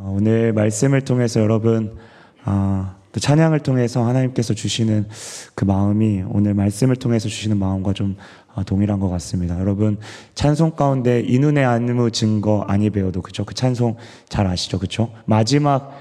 [0.00, 1.96] 어, 오늘 말씀을 통해서 여러분
[2.44, 5.08] 아, 또 찬양을 통해서 하나님께서 주시는
[5.56, 8.16] 그 마음이 오늘 말씀을 통해서 주시는 마음과 좀
[8.54, 9.58] 어, 동일한 것 같습니다.
[9.58, 9.98] 여러분
[10.36, 13.44] 찬송 가운데 이 눈에 안무 증거 아니 배워도 그죠?
[13.44, 13.96] 그 찬송
[14.28, 15.12] 잘 아시죠, 그죠?
[15.24, 15.92] 마지막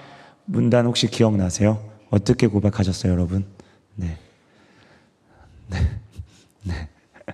[0.45, 1.79] 문단 혹시 기억나세요?
[2.11, 3.45] 어떻게 고백하셨어요, 여러분?
[3.95, 4.15] 네,
[5.69, 5.79] 네,
[6.61, 6.89] 네.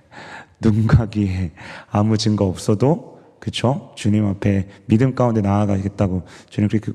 [0.60, 1.52] 눈과 귀에
[1.90, 3.13] 아무 증거 없어도
[3.44, 3.92] 그쵸?
[3.94, 6.92] 주님 앞에 믿음 가운데 나아가겠다고 주님 그렇게,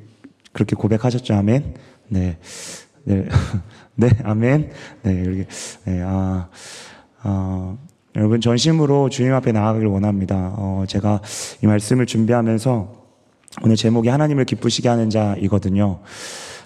[0.51, 1.35] 그렇게 고백하셨죠.
[1.35, 1.75] 아멘.
[2.07, 2.39] 네.
[3.03, 3.27] 네.
[3.93, 4.09] 네.
[4.23, 4.71] 아멘.
[5.03, 5.11] 네.
[5.11, 5.45] 이렇게.
[5.85, 6.01] 네.
[6.03, 6.49] 아,
[7.21, 7.77] 아,
[8.15, 10.55] 여러분 전심으로 주님 앞에 나아가길 원합니다.
[10.57, 11.21] 어, 제가
[11.61, 12.93] 이 말씀을 준비하면서
[13.63, 15.99] 오늘 제목이 하나님을 기쁘시게 하는 자이거든요.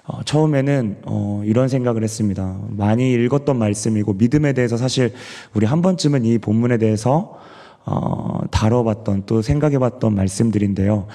[0.06, 2.58] 어, 처음에는 어, 이런 생각을 했습니다.
[2.70, 5.14] 많이 읽었던 말씀이고 믿음에 대해서 사실
[5.54, 7.38] 우리 한 번쯤은 이 본문에 대해서
[7.86, 11.08] 어, 다뤄봤던 또 생각해봤던 말씀들인데요.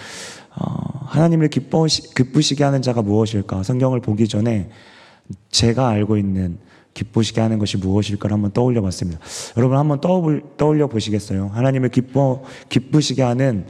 [0.57, 0.65] 어,
[1.07, 3.63] 하나님을 기뻐시, 기쁘시게 하는 자가 무엇일까?
[3.63, 4.71] 성경을 보기 전에
[5.51, 6.59] 제가 알고 있는
[6.95, 9.21] 기쁘시게 하는 것이 무엇일까를 한번 떠올려 봤습니다.
[9.57, 11.49] 여러분 한번 떠올려 보시겠어요?
[11.55, 13.67] 하나님을 기뻐, 기쁘시게 하는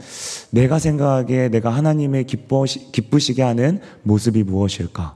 [0.49, 5.15] 내가 생각하기에 내가 하나님의 기뻐, 기쁘시게 하는 모습이 무엇일까?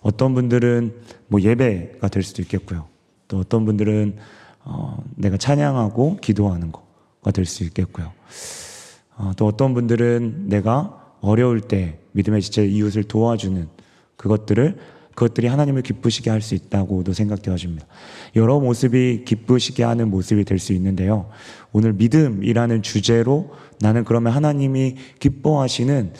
[0.00, 0.94] 어떤 분들은
[1.28, 2.86] 뭐 예배가 될 수도 있겠고요.
[3.28, 4.16] 또 어떤 분들은
[4.64, 6.87] 어, 내가 찬양하고 기도하는 거
[7.22, 8.12] 가 될 수 있겠고요.
[9.16, 13.68] 어, 또 어떤 분들은 내가 어려울 때 믿음의 지체 이웃을 도와주는
[14.16, 14.78] 그것들을
[15.14, 17.84] 그것들이 하나님을 기쁘시게 할 수 있다고도 생각되어집니다.
[18.36, 21.28] 여러 모습이 기쁘시게 하는 모습이 될 수 있는데요.
[21.72, 26.12] 오늘 믿음이라는 주제로 나는 그러면 하나님이 기뻐하시는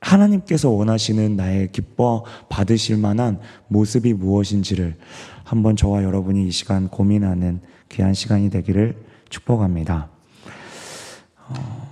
[0.00, 4.96] 하나님께서 원하시는 나의 기뻐 받으실 만한 모습이 무엇인지를
[5.42, 8.96] 한번 저와 여러분이 이 시간 고민하는 귀한 시간이 되기를
[9.28, 10.08] 축복합니다.
[11.50, 11.88] 어,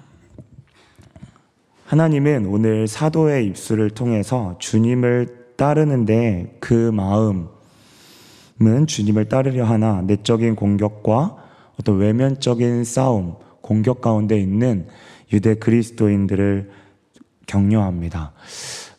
[1.86, 7.48] 하나님은 오늘 사도의 입술을 통해서 주님을 따르는데 그 마음은
[8.86, 11.36] 주님을 따르려 하나 내적인 공격과
[11.80, 14.86] 어떤 외면적인 싸움, 공격 가운데 있는
[15.32, 16.70] 유대 그리스도인들을
[17.46, 18.32] 격려합니다.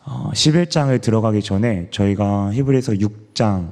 [0.05, 3.71] 어, 11장을 들어가기 전에 저희가 히브리서 6장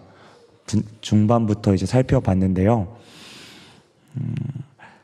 [1.01, 2.95] 중반부터 이제 살펴봤는데요.
[4.17, 4.35] 음,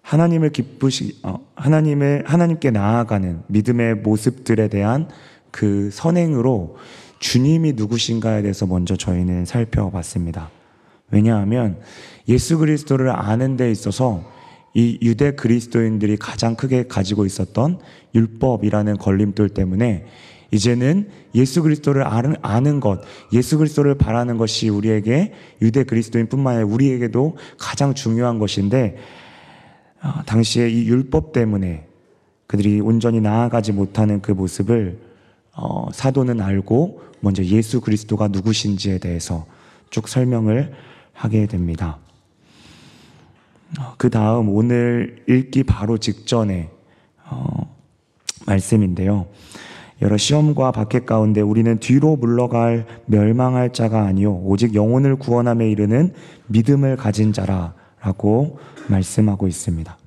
[0.04, 5.08] 하나님을 기쁘시, 어, 하나님을, 하나님께 나아가는 믿음의 모습들에 대한
[5.50, 6.78] 그 선행으로
[7.20, 10.50] 주님이 누구신가에 대해서 먼저 저희는 살펴봤습니다.
[11.10, 11.80] 왜냐하면
[12.28, 14.30] 예수 그리스도를 아는 데 있어서
[14.74, 17.80] 이 유대 그리스도인들이 가장 크게 가지고 있었던
[18.14, 20.06] 율법이라는 걸림돌 때문에
[20.52, 25.32] 이제는 예수 그리스도를 아는, 아는 것, 예수 그리스도를 바라는 것이 우리에게
[25.62, 29.22] 유대 그리스도인뿐만 아니라 우리에게도 가장 중요한 것인데 어,
[30.26, 31.88] 당시에 이 율법 때문에
[32.48, 35.00] 그들이 온전히 나아가지 못하는 그 모습을
[35.56, 39.46] 어, 사도는 알고 먼저 예수 그리스도가 누구신지에 대해서
[39.90, 40.74] 쭉 설명을
[41.14, 42.00] 하게 됩니다.
[43.98, 46.70] 그 다음 오늘 읽기 바로 직전에
[47.30, 47.76] 어,
[48.46, 49.28] 말씀인데요.
[50.02, 56.14] 여러 시험과 박해 가운데 우리는 뒤로 물러갈 멸망할 자가 아니요 오직 영혼을 구원함에 이르는
[56.48, 59.98] 믿음을 가진 자라 라고 말씀하고 있습니다.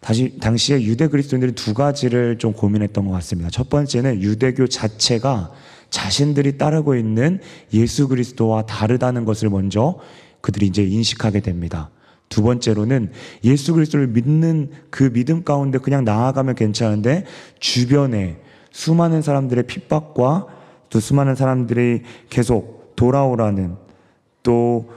[0.00, 3.50] 다시 당시에 유대 그리스도인들이 두 가지를 좀 고민했던 것 같습니다.
[3.50, 5.50] 첫 번째는 유대교 자체가
[5.88, 7.40] 자신들이 따르고 있는
[7.74, 9.98] 예수 그리스도와 다르다는 것을 먼저
[10.40, 11.90] 그들이 이제 인식하게 됩니다.
[12.28, 13.10] 두 번째로는
[13.44, 17.24] 예수 그리스도를 믿는 그 믿음 가운데 그냥 나아가면 괜찮은데
[17.58, 18.38] 주변에
[18.70, 20.46] 수많은 사람들의 핍박과
[20.90, 23.76] 또 수많은 사람들이 계속 돌아오라는
[24.42, 24.88] 또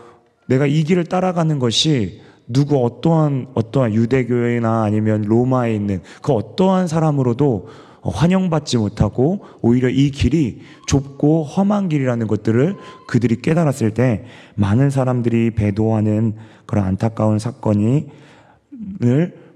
[0.48, 7.70] 내가 이 길을 따라가는 것이 누구 어떠한 어떠한 유대교회나 아니면 로마에 있는 그 어떠한 사람으로도
[8.02, 12.76] 환영받지 못하고 오히려 이 길이 좁고 험한 길이라는 것들을
[13.08, 18.10] 그들이 깨달았을 때 많은 사람들이 배도하는 그런 안타까운 사건을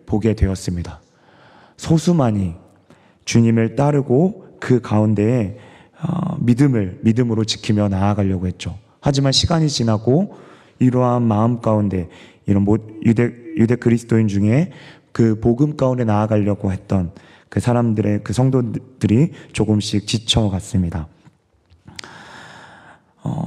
[0.05, 1.01] 보게 되었습니다.
[1.75, 2.55] 소수만이
[3.25, 5.57] 주님을 따르고 그 가운데에
[6.01, 8.77] 어, 믿음을 믿음으로 지키며 나아가려고 했죠.
[9.01, 10.37] 하지만 시간이 지나고
[10.79, 12.09] 이러한 마음 가운데
[12.45, 12.65] 이런
[13.05, 14.71] 유대, 유대 그리스도인 중에
[15.11, 17.11] 그 복음 가운데 나아가려고 했던
[17.49, 21.07] 그 사람들의 그 성도들이 조금씩 지쳐갔습니다.
[23.23, 23.45] 어,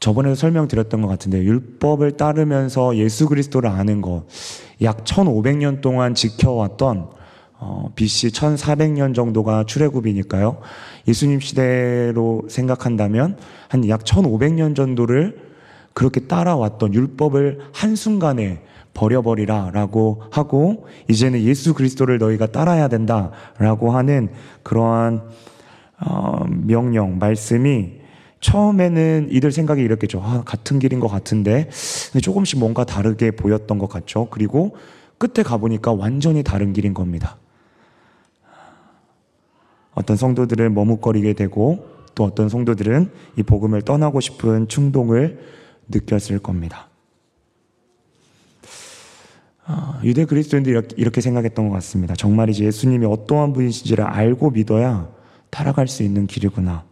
[0.00, 4.24] 저번에도 설명드렸던 것 같은데 율법을 따르면서 예수 그리스도를 아는 것,
[4.82, 7.10] 약 1500년 동안 지켜왔던
[7.64, 10.58] 어, BC 1400년 정도가 출애굽이니까요.
[11.06, 13.36] 예수님 시대로 생각한다면
[13.68, 15.51] 한 약 1500년 정도를
[15.94, 18.62] 그렇게 따라왔던 율법을 한순간에
[18.94, 24.30] 버려버리라 라고 하고 이제는 예수 그리스도를 너희가 따라야 된다 라고 하는
[24.62, 25.22] 그러한
[26.04, 28.02] 어, 명령 말씀이
[28.40, 30.20] 처음에는 이들 생각이 이렇겠죠.
[30.20, 31.70] 아, 같은 길인 것 같은데
[32.10, 34.28] 근데 조금씩 뭔가 다르게 보였던 것 같죠.
[34.30, 34.76] 그리고
[35.18, 37.36] 끝에 가보니까 완전히 다른 길인 겁니다.
[39.94, 45.38] 어떤 성도들은 머뭇거리게 되고 또 어떤 성도들은 이 복음을 떠나고 싶은 충동을
[45.92, 46.88] 느꼈을 겁니다.
[49.64, 52.14] 아, 유대 그리스도인들이 이렇게 생각했던 것 같습니다.
[52.14, 55.08] 정말이지 예수님이 어떠한 분이신지를 알고 믿어야
[55.50, 56.84] 따라갈 수 있는 길이구나.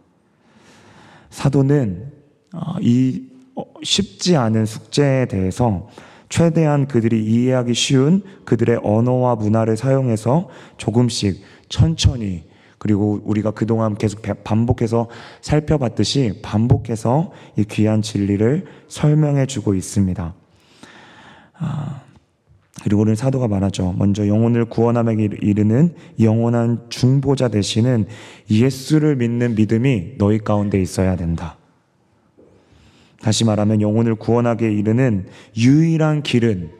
[1.29, 2.11] 사도는
[2.53, 3.23] 아, 이
[3.55, 5.89] 어, 쉽지 않은 숙제에 대해서
[6.29, 12.45] 최대한 그들이 이해하기 쉬운 그들의 언어와 문화를 사용해서 조금씩 천천히
[12.81, 15.07] 그리고 우리가 그동안 계속 반복해서
[15.41, 20.33] 살펴봤듯이 반복해서 이 귀한 진리를 설명해 주고 있습니다.
[21.59, 22.01] 아,
[22.83, 23.93] 그리고 오늘 사도가 말하죠.
[23.99, 28.07] 먼저 영혼을 구원함에 이르는 영원한 중보자 되시는
[28.49, 31.57] 예수를 믿는 믿음이 너희 가운데 있어야 된다.
[33.21, 36.71] 다시 말하면 영혼을 구원하게 이르는 유일한 길은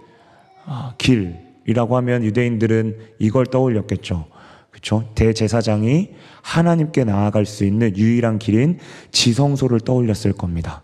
[0.65, 4.30] 아, 길이라고 하면 유대인들은 이걸 떠올렸겠죠.
[4.71, 5.07] 그렇죠?
[5.15, 8.79] 대제사장이 하나님께 나아갈 수 있는 유일한 길인
[9.11, 10.81] 지성소를 떠올렸을 겁니다.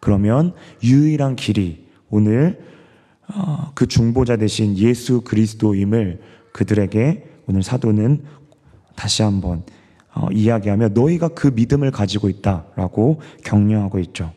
[0.00, 2.60] 그러면 유일한 길이 오늘
[3.28, 6.20] 어, 그 중보자 대신 예수 그리스도임을
[6.52, 8.22] 그들에게 오늘 사도는
[8.94, 9.64] 다시 한번
[10.14, 14.32] 어, 이야기하며 너희가 그 믿음을 가지고 있다라고 격려하고 있죠.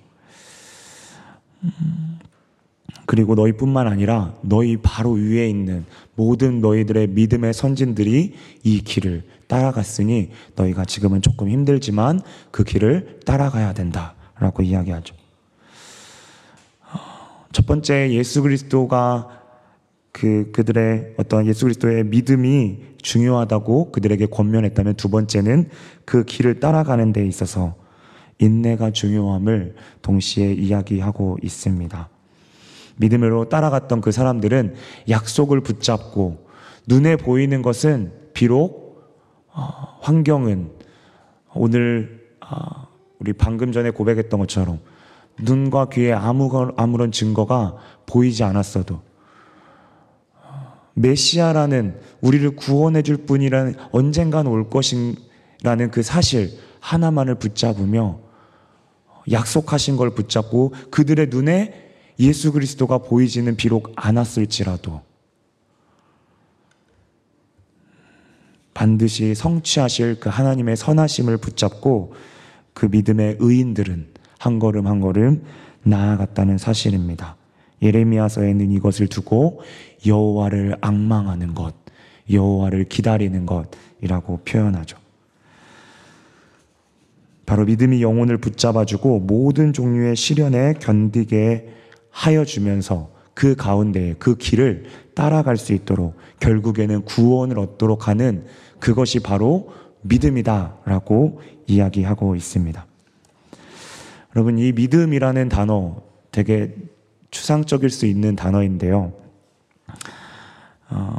[1.64, 2.20] 음,
[3.06, 5.86] 그리고 너희뿐만 아니라 너희 바로 위에 있는
[6.18, 8.34] 모든 너희들의 믿음의 선진들이
[8.64, 12.20] 이 길을 따라갔으니 너희가 지금은 조금 힘들지만
[12.52, 15.16] 그 길을 따라가야 된다 라고 이야기하죠.
[17.54, 19.30] 첫 번째 예수 그리스도가
[20.12, 25.70] 그 그들의 어떤 예수 그리스도의 믿음이 중요하다고 그들에게 권면했다면 두 번째는
[26.04, 27.76] 그 길을 따라가는 데 있어서
[28.40, 32.10] 인내가 중요함을 동시에 이야기하고 있습니다.
[32.98, 34.76] 믿음으로 따라갔던 그 사람들은
[35.10, 36.48] 약속을 붙잡고
[36.88, 38.88] 눈에 보이는 것은 비록
[39.54, 40.72] 어, 환경은
[41.54, 42.88] 오늘 어,
[43.20, 44.80] 우리 방금 전에 고백했던 것처럼
[45.42, 49.02] 눈과 귀에 아무런 증거가 보이지 않았어도
[50.94, 58.20] 메시아라는 우리를 구원해 줄 분이라는 언젠간 올 것이라는 그 사실 하나만을 붙잡으며
[59.32, 61.87] 약속하신 걸 붙잡고 그들의 눈에
[62.20, 65.02] 예수 그리스도가 보이지는 비록 않았을지라도
[68.74, 72.14] 반드시 성취하실 그 하나님의 선하심을 붙잡고
[72.74, 75.44] 그 믿음의 의인들은 한 걸음 한 걸음
[75.84, 77.38] 나아갔다는 사실입니다.
[77.82, 79.62] 예레미야서에는 이것을 두고
[80.06, 81.74] 여호와를 악망하는 것,
[82.32, 84.98] 여호와를 기다리는 것이라고 표현하죠.
[87.48, 91.74] 바로 믿음이 영혼을 붙잡아주고 모든 종류의 시련에 견디게
[92.18, 98.44] 하여 주면서 그 가운데 그 길을 따라갈 수 있도록 결국에는 구원을 얻도록 하는
[98.80, 99.72] 그것이 바로
[100.02, 102.86] 믿음이다라고 이야기하고 있습니다.
[104.36, 106.74] 여러분, 이 믿음이라는 단어 되게
[107.30, 109.14] 추상적일 수 있는 단어인데요.
[110.90, 111.16] 어,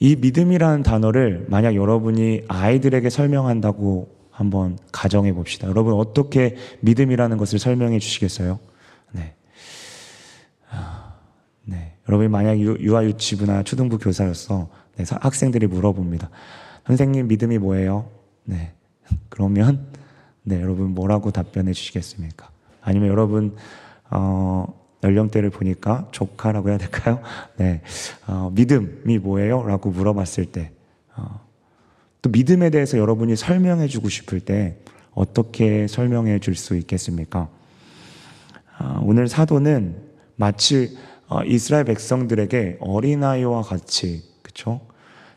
[0.00, 5.66] 이 믿음이라는 단어를 만약 여러분이 아이들에게 설명한다고 한번 가정해 봅시다.
[5.66, 8.58] 여러분, 어떻게 믿음이라는 것을 설명해 주시겠어요?
[9.12, 9.34] 네.
[10.70, 11.14] 아,
[11.64, 11.91] 네.
[12.08, 14.68] 여러분이 만약 유아유치부나 초등부 교사였어.
[14.96, 16.30] 네, 학생들이 물어봅니다.
[16.86, 18.08] 선생님, 믿음이 뭐예요?
[18.44, 18.72] 네.
[19.28, 19.86] 그러면
[20.42, 22.50] 네, 여러분 뭐라고 답변해 주시겠습니까?
[22.80, 23.56] 아니면 여러분
[24.10, 24.66] 어,
[25.04, 27.20] 연령대를 보니까 조카라고 해야 될까요?
[27.56, 27.82] 네,
[28.26, 29.62] 어, 믿음이 뭐예요?
[29.64, 30.72] 라고 물어봤을 때,
[31.16, 31.40] 어,
[32.20, 34.78] 또 믿음에 대해서 여러분이 설명해 주고 싶을 때
[35.12, 37.48] 어떻게 설명해 줄 수 있겠습니까?
[38.80, 39.96] 어, 오늘 사도는
[40.36, 41.11] 마치 어,
[41.46, 44.80] 이스라엘 백성들에게 어린아이와 같이, 그쵸?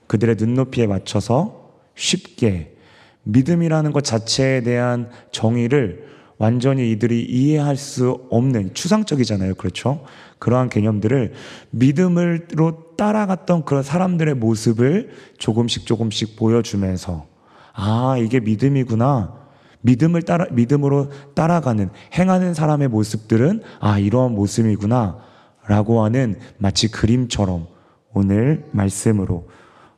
[0.08, 2.76] 그들의 눈높이에 맞춰서 쉽게
[3.24, 6.06] 믿음이라는 것 자체에 대한 정의를
[6.38, 9.56] 완전히 이들이 이해할 수 없는 추상적이잖아요.
[9.56, 10.04] 그렇죠?
[10.40, 11.34] 그러한 개념들을
[11.72, 17.26] 믿음으로 따라갔던 그런 사람들의 모습을 조금씩 조금씩 보여주면서
[17.74, 19.46] 아, 이게 믿음이구나.
[19.82, 25.20] 믿음을 따라, 믿음으로 따라가는, 행하는 사람의 모습들은 아, 이러한 모습이구나.
[25.68, 27.68] 라고 하는 마치 그림처럼
[28.14, 29.48] 오늘 말씀으로,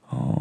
[0.09, 0.35] 어,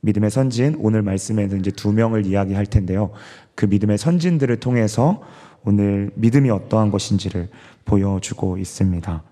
[0.00, 3.10] 믿음의 선진 오늘 말씀에서 이제 두 명을 이야기할 텐데요.
[3.54, 5.22] 그 믿음의 선진들을 통해서
[5.64, 7.48] 오늘 믿음이 어떠한 것인지를
[7.84, 9.22] 보여주고 있습니다.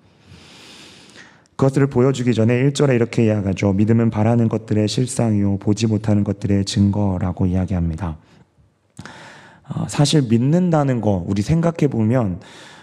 [1.57, 3.75] 그것들을 보여주기 전에 1절에 이렇게 이야기하죠.
[3.75, 8.16] 믿음은 바라는 것들의 실상이요, 보지 못하는 것들의 증거라고 이야기합니다.
[9.69, 12.40] 어, 사실 믿는다는 거, 우리 생각해 보면,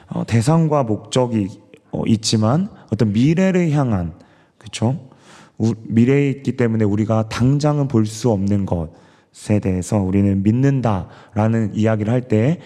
[0.09, 1.49] 어, 대상과 목적이
[1.91, 4.13] 어, 있지만 어떤 미래를 향한,
[4.57, 4.99] 그쵸?
[5.57, 12.59] 미래에 있기 때문에 우리가 당장은 볼 수 없는 것에 대해서 우리는 믿는다라는 이야기를 할 때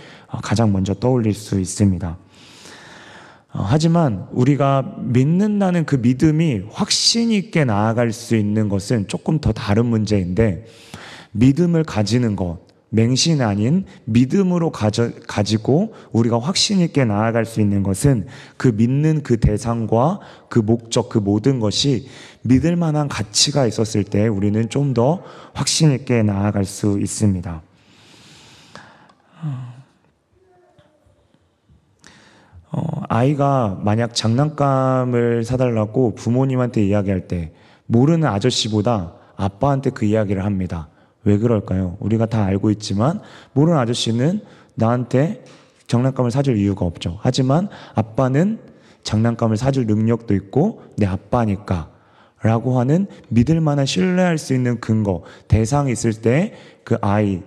[0.43, 2.17] 가장 먼저 떠올릴 수 있습니다.
[3.53, 9.85] 어, 하지만 우리가 믿는다는 그 믿음이 확신 있게 나아갈 수 있는 것은 조금 더 다른
[9.85, 10.65] 문제인데
[11.31, 12.59] 믿음을 가지는 것,
[12.95, 19.39] 맹신 아닌 믿음으로 가져, 가지고 우리가 확신 있게 나아갈 수 있는 것은 그 믿는 그
[19.39, 20.19] 대상과
[20.49, 22.07] 그 목적, 그 모든 것이
[22.43, 25.23] 믿을 만한 가치가 있었을 때 우리는 좀 더
[25.53, 27.61] 확신 있게 나아갈 수 있습니다.
[32.71, 37.53] 어, 아이가 만약 장난감을 사달라고 부모님한테 이야기할 때
[37.87, 40.89] 모르는 아저씨보다 아빠한테 그 이야기를 합니다.
[41.23, 41.97] 왜 그럴까요?
[41.99, 43.19] 우리가 다 알고 있지만
[43.53, 44.41] 모르는 아저씨는
[44.75, 45.43] 나한테
[45.87, 47.17] 장난감을 사줄 이유가 없죠.
[47.21, 48.59] 하지만 아빠는
[49.03, 51.89] 장난감을 사줄 능력도 있고 내 아빠니까
[52.41, 56.53] 라고 하는 믿을 만한 신뢰할 수 있는 근거, 대상이 있을 때
[56.83, 57.41] 그 아이,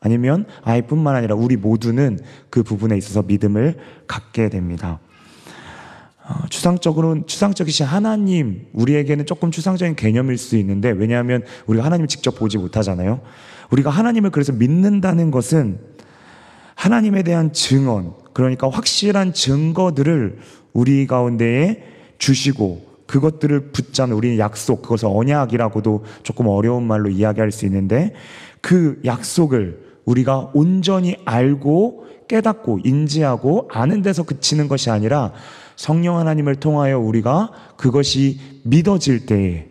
[0.00, 2.18] 아니면 아이뿐만 아니라 우리 모두는
[2.48, 4.98] 그 부분에 있어서 믿음을 갖게 됩니다.
[6.30, 12.56] 어, 추상적으로는 추상적이신 하나님 우리에게는 조금 추상적인 개념일 수 있는데 왜냐하면 우리가 하나님을 직접 보지
[12.56, 13.20] 못하잖아요.
[13.70, 15.80] 우리가 하나님을 그래서 믿는다는 것은
[16.76, 20.38] 하나님에 대한 증언 그러니까 확실한 증거들을
[20.72, 21.82] 우리 가운데에
[22.18, 28.14] 주시고 그것들을 붙잡는 우리는 약속 그것을 언약이라고도 조금 어려운 말로 이야기할 수 있는데
[28.60, 35.32] 그 약속을 우리가 온전히 알고 깨닫고 인지하고 아는 데서 그치는 것이 아니라
[35.80, 39.66] 성령 하나님을 통하여 우리가 그것이 믿어질 때에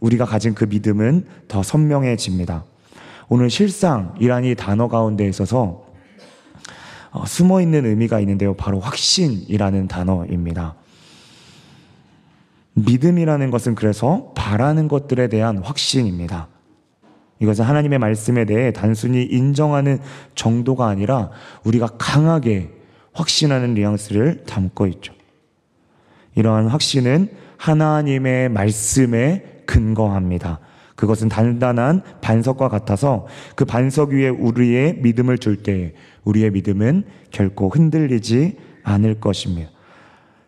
[0.00, 2.64] 우리가 가진 그 믿음은 더 선명해집니다.
[3.28, 5.86] 오늘 실상이란 이 단어 가운데 있어서
[7.12, 8.54] 어, 숨어 있는 의미가 있는데요.
[8.54, 10.74] 바로 확신이라는 단어입니다.
[12.72, 16.48] 믿음이라는 것은 그래서 바라는 것들에 대한 확신입니다.
[17.38, 20.00] 이것은 하나님의 말씀에 대해 단순히 인정하는
[20.34, 21.30] 정도가 아니라
[21.62, 22.81] 우리가 강하게
[23.12, 25.12] 확신하는 뉘앙스를 담고 있죠.
[26.34, 30.60] 이러한 확신은 하나님의 말씀에 근거합니다.
[30.96, 33.26] 그것은 단단한 반석과 같아서
[33.56, 39.70] 그 반석 위에 우리의 믿음을 줄때 우리의 믿음은 결코 흔들리지 않을 것입니다.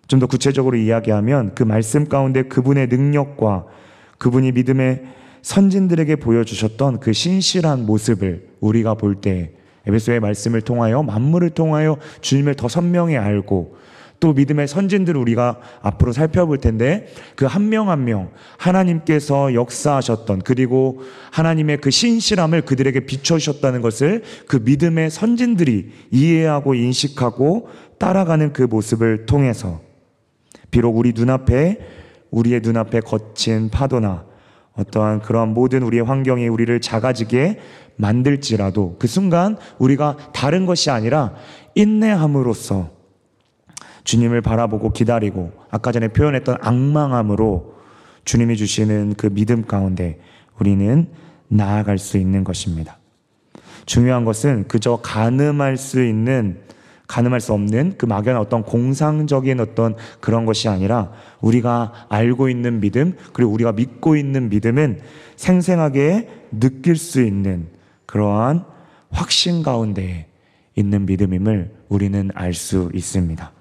[0.06, 3.64] 좀 더 구체적으로 이야기하면 그 말씀 가운데 그분의 능력과
[4.18, 5.04] 그분이 믿음의
[5.42, 9.52] 선진들에게 보여주셨던 그 신실한 모습을 우리가 볼 때에
[9.84, 13.76] 베소의 말씀을 통하여 만물을 통하여 주님을 더 선명히 알고
[14.20, 21.02] 또 믿음의 선진들을 우리가 앞으로 살펴볼 텐데 그 한 명 한 명 하나님께서 역사하셨던 그리고
[21.32, 29.80] 하나님의 그 신실함을 그들에게 비춰주셨다는 것을 그 믿음의 선진들이 이해하고 인식하고 따라가는 그 모습을 통해서
[30.70, 31.78] 비록 우리 눈앞에
[32.30, 34.24] 우리의 눈앞에 거친 파도나
[34.76, 37.60] 어떠한 그러한 모든 우리의 환경이 우리를 작아지게
[37.96, 41.34] 만들지라도 그 순간 우리가 다른 것이 아니라
[41.74, 42.90] 인내함으로써
[44.02, 47.74] 주님을 바라보고 기다리고 아까 전에 표현했던 악망함으로
[48.24, 50.18] 주님이 주시는 그 믿음 가운데
[50.58, 51.08] 우리는
[51.48, 52.98] 나아갈 수 있는 것입니다.
[53.86, 56.58] 중요한 것은 그저 가늠할 수 있는
[57.14, 63.16] 가늠할 수 없는 그 막연한 어떤 공상적인 어떤 그런 것이 아니라 우리가 알고 있는 믿음,
[63.32, 65.00] 그리고 우리가 믿고 있는 믿음은
[65.36, 66.28] 생생하게
[66.58, 67.68] 느낄 수 있는
[68.06, 68.64] 그러한
[69.10, 70.26] 확신 가운데
[70.74, 73.52] 있는 믿음임을 우리는 알 수 있습니다.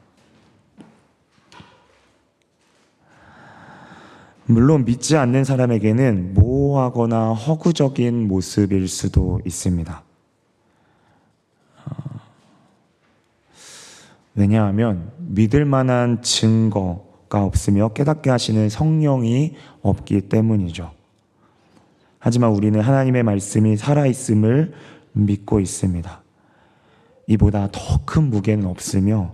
[4.47, 10.01] 물론 믿지 않는 사람에게는 모호하거나 허구적인 모습일 수도 있습니다.
[14.35, 20.91] 왜냐하면 믿을 만한 증거가 없으며 깨닫게 하시는 성령이 없기 때문이죠.
[22.19, 24.73] 하지만 우리는 하나님의 말씀이 살아있음을
[25.13, 26.21] 믿고 있습니다.
[27.27, 29.33] 이보다 더 큰 무게는 없으며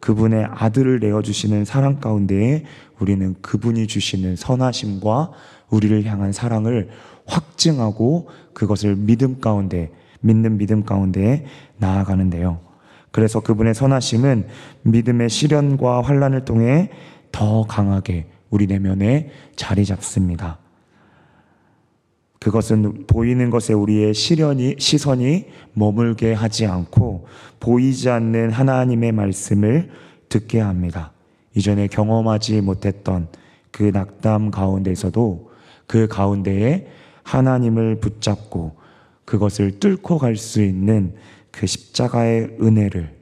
[0.00, 2.64] 그분의 아들을 내어주시는 사랑 가운데에
[2.98, 5.32] 우리는 그분이 주시는 선하심과
[5.70, 6.90] 우리를 향한 사랑을
[7.26, 11.46] 확증하고 그것을 믿음 가운데, 믿는 믿음 가운데
[11.78, 12.65] 나아가는데요.
[13.16, 14.46] 그래서 그분의 선하심은
[14.82, 16.90] 믿음의 시련과 환란을 통해
[17.32, 20.58] 더 강하게 우리 내면에 자리 잡습니다.
[22.38, 27.26] 그것은 보이는 것에 우리의 시련이, 시선이 머물게 하지 않고
[27.58, 29.88] 보이지 않는 하나님의 말씀을
[30.28, 31.12] 듣게 합니다.
[31.54, 33.28] 이전에 경험하지 못했던
[33.70, 35.52] 그 낙담 가운데서도
[35.86, 36.86] 그 가운데에
[37.22, 38.76] 하나님을 붙잡고
[39.24, 41.14] 그것을 뚫고 갈 수 있는
[41.56, 43.16] 그 십자가의 은혜를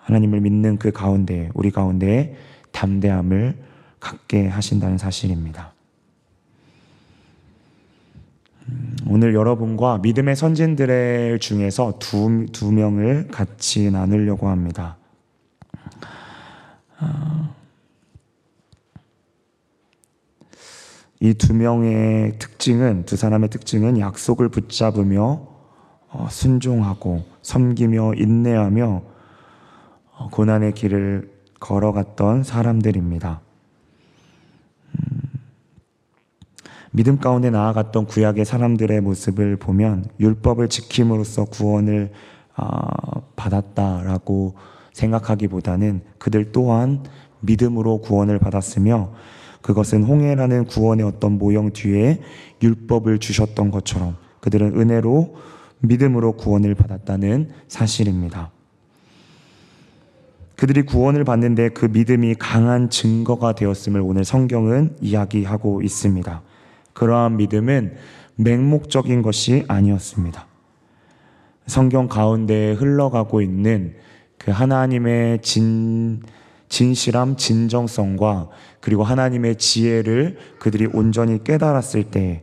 [0.00, 2.36] 하나님을 믿는 그 가운데 우리 가운데에
[2.72, 3.56] 담대함을
[4.00, 5.74] 갖게 하신다는 사실입니다.
[8.68, 14.96] 음, 오늘 여러분과 믿음의 선진들의 중에서 두, 두 명을 같이 나누려고 합니다.
[16.98, 17.54] 아,
[21.20, 25.59] 이두 명의 특징은, 두 사람의 특징은 약속을 붙잡으며 어,
[26.28, 29.02] 순종하고 섬기며 인내하며
[30.16, 33.40] 어, 고난의 길을 걸어갔던 사람들입니다.
[34.94, 35.20] 음,
[36.90, 42.12] 믿음 가운데 나아갔던 구약의 사람들의 모습을 보면 율법을 지킴으로써 구원을
[42.56, 44.54] 어, 받았다라고
[44.92, 47.04] 생각하기보다는 그들 또한
[47.40, 49.12] 믿음으로 구원을 받았으며
[49.62, 52.20] 그것은 홍해라는 구원의 어떤 모형 뒤에
[52.62, 55.36] 율법을 주셨던 것처럼 그들은 은혜로
[55.80, 58.50] 믿음으로 구원을 받았다는 사실입니다.
[60.56, 66.42] 그들이 구원을 받는데 그 믿음이 강한 증거가 되었음을 오늘 성경은 이야기하고 있습니다.
[66.92, 67.94] 그러한 믿음은
[68.36, 70.46] 맹목적인 것이 아니었습니다.
[71.66, 73.94] 성경 가운데 흘러가고 있는
[74.36, 76.22] 그 하나님의 진,
[76.68, 78.48] 진실함, 진정성과
[78.80, 82.42] 그리고 하나님의 지혜를 그들이 온전히 깨달았을 때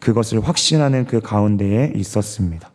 [0.00, 2.73] 그것을 확신하는 그 가운데에 있었습니다.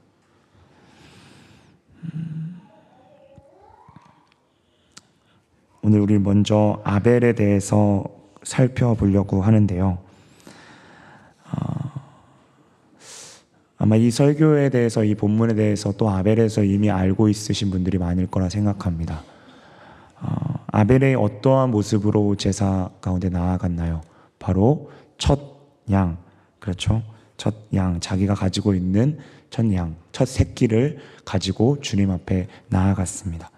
[5.82, 8.04] 오늘 우리 먼저 아벨에 대해서
[8.44, 9.98] 살펴보려고 하는데요.
[11.52, 11.90] 어,
[13.78, 18.50] 아마 이 설교에 대해서 이 본문에 대해서 또 아벨에서 이미 알고 있으신 분들이 많을 거라
[18.50, 19.24] 생각합니다.
[20.22, 24.02] 어, 아벨의 어떠한 모습으로 제사 가운데 나아갔나요?
[24.38, 25.40] 바로 첫
[25.92, 26.18] 양,
[26.60, 27.02] 그렇죠?
[27.38, 29.18] 첫 양, 자기가 가지고 있는
[29.50, 33.50] 첫 양, 첫 새끼를 가지고 주님 앞에 나아갔습니다.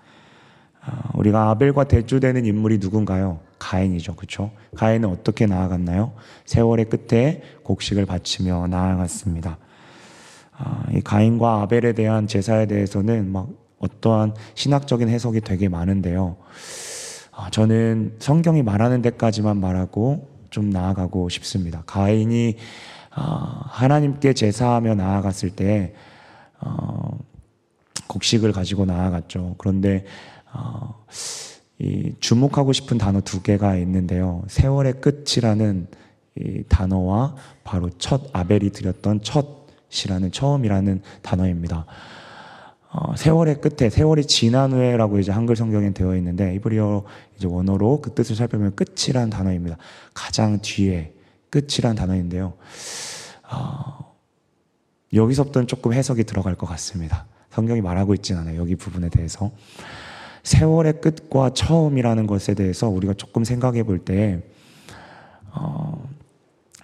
[0.85, 3.39] 어, 우리가 아벨과 대조되는 인물이 누군가요?
[3.59, 4.15] 가인이죠.
[4.15, 4.51] 그렇죠?
[4.75, 6.13] 가인은 어떻게 나아갔나요?
[6.45, 9.57] 세월의 끝에 곡식을 바치며 나아갔습니다.
[10.59, 16.37] 어, 이 가인과 아벨에 대한 제사에 대해서는 막 어떠한 신학적인 해석이 되게 많은데요.
[17.31, 21.83] 어, 저는 성경이 말하는 데까지만 말하고 좀 나아가고 싶습니다.
[21.85, 22.57] 가인이
[23.09, 25.93] 하나님께 제사하며 나아갔을 때
[28.07, 29.55] 곡식을 가지고 나아갔죠.
[29.57, 30.05] 그런데
[30.53, 31.05] 어,
[31.79, 34.43] 이 주목하고 싶은 단어 두 개가 있는데요.
[34.47, 35.87] 세월의 끝이라는
[36.39, 41.85] 이 단어와 바로 첫 아벨이 드렸던 첫이라는 처음이라는 단어입니다.
[42.93, 47.03] 어, 세월의 끝에 세월이 지난 후에라고 이제 한글 성경에 되어 있는데 이브리어
[47.37, 49.77] 이제 원어로 그 뜻을 살펴보면 끝이란 단어입니다.
[50.13, 51.13] 가장 뒤에
[51.49, 52.53] 끝이란 단어인데요.
[53.49, 54.13] 어,
[55.13, 57.25] 여기서부터는 조금 해석이 들어갈 것 같습니다.
[57.51, 58.59] 성경이 말하고 있진 않아요.
[58.59, 59.51] 여기 부분에 대해서.
[60.43, 64.41] 세월의 끝과 처음이라는 것에 대해서 우리가 조금 생각해 볼 때,
[65.53, 66.07] 어,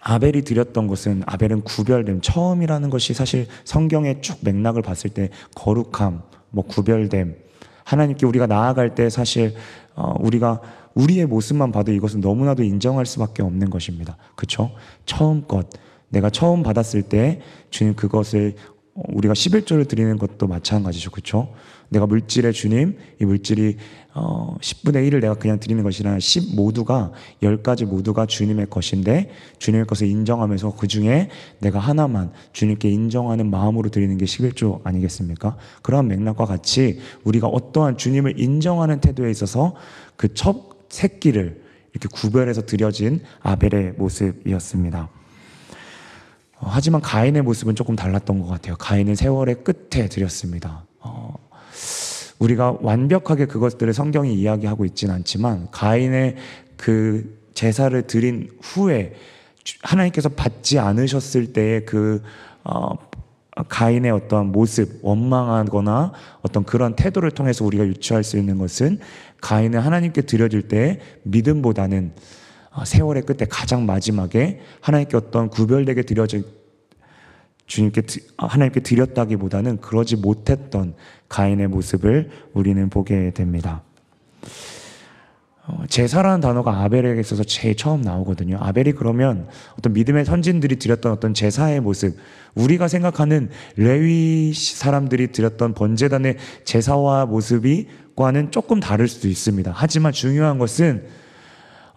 [0.01, 6.63] 아벨이 드렸던 것은 아벨은 구별됨, 처음이라는 것이 사실 성경의 쭉 맥락을 봤을 때 거룩함, 뭐
[6.65, 7.35] 구별됨,
[7.83, 9.55] 하나님께 우리가 나아갈 때 사실
[9.95, 10.61] 어, 우리가
[10.93, 14.17] 우리의 모습만 봐도 이것은 너무나도 인정할 수밖에 없는 것입니다.
[14.35, 14.71] 그렇죠?
[15.05, 15.69] 처음 것,
[16.09, 18.55] 내가 처음 받았을 때 주님 그것을
[19.09, 21.11] 우리가 11조를 드리는 것도 마찬가지죠.
[21.11, 21.53] 그렇죠?
[21.89, 23.77] 내가 물질의 주님, 이 물질이
[24.13, 27.11] 어 10분의 1을 내가 그냥 드리는 것이 아니라 10 모두가
[27.43, 29.29] 10가지 모두가 주님의 것인데
[29.59, 31.29] 주님의 것을 인정하면서 그 중에
[31.59, 35.55] 내가 하나만 주님께 인정하는 마음으로 드리는 게 11조 아니겠습니까?
[35.83, 39.75] 그러한 맥락과 같이 우리가 어떠한 주님을 인정하는 태도에 있어서
[40.15, 41.61] 그 첫 새끼를
[41.93, 45.09] 이렇게 구별해서 드려진 아벨의 모습이었습니다.
[46.59, 48.75] 어, 하지만 가인의 모습은 조금 달랐던 것 같아요.
[48.77, 50.85] 가인은 세월의 끝에 드렸습니다.
[50.99, 51.33] 어,
[52.39, 56.35] 우리가 완벽하게 그것들을 성경이 이야기하고 있지는 않지만 가인의
[56.75, 59.13] 그 제사를 드린 후에
[59.81, 62.21] 하나님께서 받지 않으셨을 때의 그
[62.63, 62.95] 어,
[63.69, 68.99] 가인의 어떤 모습, 원망하거나 어떤 그런 태도를 통해서 우리가 유추할 수 있는 것은
[69.41, 72.36] 가인은 하나님께 드려질 때 믿음보다는 어,
[72.85, 76.45] 세월의 끝에 가장 마지막에 하나님께 어떤 구별되게 드려진
[77.67, 78.01] 주님께
[78.37, 80.95] 아, 하나님께 드렸다기보다는 그러지 못했던
[81.29, 83.83] 가인의 모습을 우리는 보게 됩니다.
[85.67, 88.57] 어, 제사라는 단어가 아벨에게 있어서 제일 처음 나오거든요.
[88.61, 92.17] 아벨이 그러면 어떤 믿음의 선진들이 드렸던 어떤 제사의 모습,
[92.55, 99.73] 우리가 생각하는 레위 사람들이 드렸던 번제단의 제사와 모습이과는 조금 다를 수도 있습니다.
[99.75, 101.05] 하지만 중요한 것은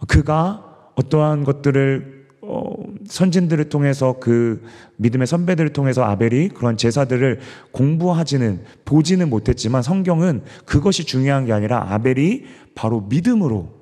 [0.09, 2.73] 그가 어떠한 것들을 어,
[3.07, 4.63] 선진들을 통해서 그
[4.97, 7.39] 믿음의 선배들을 통해서 아벨이 그런 제사들을
[7.71, 13.81] 공부하지는 보지는 못했지만 성경은 그것이 중요한 게 아니라 아벨이 바로 믿음으로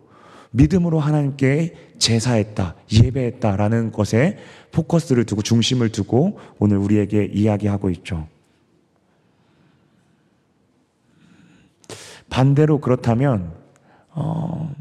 [0.52, 4.38] 믿음으로 하나님께 제사했다, 예배했다라는 것에
[4.72, 8.28] 포커스를 두고 중심을 두고 오늘 우리에게 이야기하고 있죠.
[12.30, 13.52] 반대로 그렇다면
[14.10, 14.74] 어,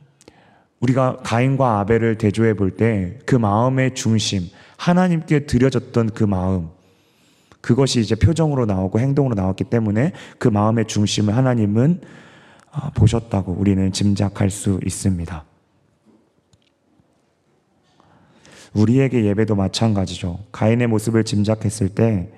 [0.81, 4.43] 우리가 가인과 아벨을 대조해 볼 때 그 마음의 중심,
[4.77, 6.69] 하나님께 드려졌던 그 마음,
[7.61, 12.01] 그것이 이제 표정으로 나오고 행동으로 나왔기 때문에 그 마음의 중심을 하나님은
[12.71, 15.45] 아, 보셨다고 우리는 짐작할 수 있습니다.
[18.75, 20.39] 우리에게 예배도 마찬가지죠.
[20.53, 22.31] 가인의 모습을 짐작했을 때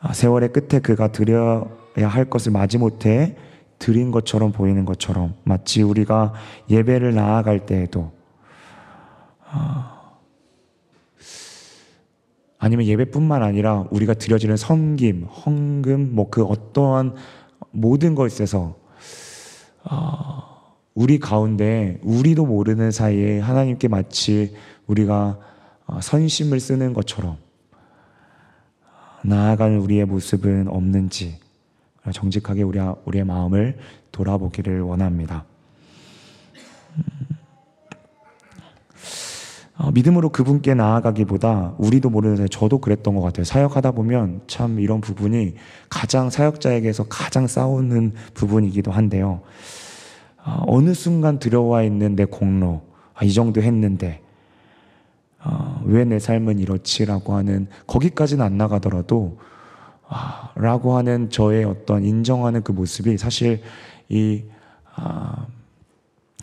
[0.00, 1.64] 아, 세월의 끝에 그가 드려야
[1.96, 3.36] 할 것을 마지못해
[3.78, 6.32] 드린 것처럼 보이는 것처럼 마치 우리가
[6.68, 8.12] 예배를 나아갈 때에도
[9.44, 9.98] 아,
[12.58, 17.14] 아니면 예배뿐만 아니라 우리가 드려지는 섬김, 헌금, 뭐 그 어떠한
[17.70, 18.76] 모든 것에서
[19.84, 20.44] 아,
[20.94, 24.54] 우리 가운데 우리도 모르는 사이에 하나님께 마치
[24.86, 25.38] 우리가
[25.86, 27.36] 아, 선심을 쓰는 것처럼
[29.24, 31.38] 나아가는 우리의 모습은 없는지
[32.12, 33.78] 정직하게 우리, 우리의 마음을
[34.12, 35.44] 돌아보기를 원합니다.
[39.76, 43.44] 어, 믿음으로 그분께 나아가기보다 우리도 모르는 저도 그랬던 것 같아요.
[43.44, 45.54] 사역하다 보면 참 이런 부분이
[45.88, 49.42] 가장 사역자에게서 가장 싸우는 부분이기도 한데요.
[50.44, 52.82] 어, 어느 순간 들어와 있는 내 공로,
[53.14, 54.20] 아, 이 정도 했는데
[55.44, 59.57] 어, 왜 내 삶은 이렇지라고 하는 거기까지는 안 나가더라도 아,
[60.54, 63.62] 라고 하는 저의 어떤 인정하는 그 모습이 사실
[64.08, 64.44] 이
[64.94, 65.46] 아,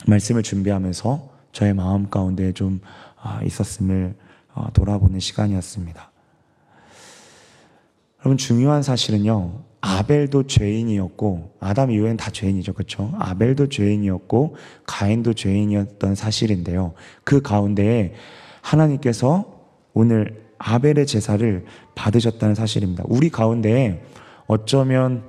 [0.08, 2.80] 말씀을 준비하면서 저의 마음 가운데 좀
[3.22, 4.16] 아, 있었음을
[4.54, 6.12] 어, 돌아보는 시간이었습니다.
[8.20, 9.64] 여러분 중요한 사실은요.
[9.82, 12.74] 아벨도 죄인이었고 아담 이후에는 다 죄인이죠.
[12.74, 13.12] 그렇죠?
[13.20, 14.56] 아벨도 죄인이었고
[14.88, 16.94] 가인도 죄인이었던 사실인데요.
[17.24, 18.14] 그 가운데에
[18.62, 19.46] 하나님께서
[19.94, 21.66] 오늘 아벨의 제사를
[21.96, 23.04] 받으셨다는 사실입니다.
[23.08, 24.06] 우리 가운데
[24.48, 25.24] 어쩌면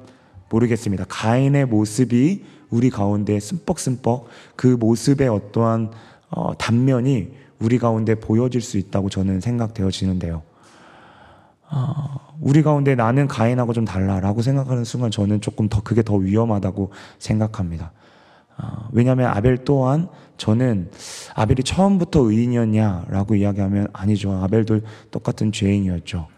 [0.50, 1.04] 모르겠습니다.
[1.08, 5.90] 가인의 모습이 우리 가운데 씀뻑씀뻑 그 모습의 어떠한
[6.30, 10.42] 어, 단면이 우리 가운데 보여질 수 있다고 저는 생각되어지는데요.
[11.70, 16.90] 어, 우리 가운데 나는 가인하고 좀 달라라고 생각하는 순간 저는 조금 더 그게 더 위험하다고
[17.18, 17.92] 생각합니다.
[18.58, 20.90] 어, 왜냐하면 아벨 또한 저는
[21.34, 24.32] 아벨이 처음부터 의인이었냐라고 이야기하면 아니죠.
[24.32, 26.28] 아벨도 똑같은 죄인이었죠.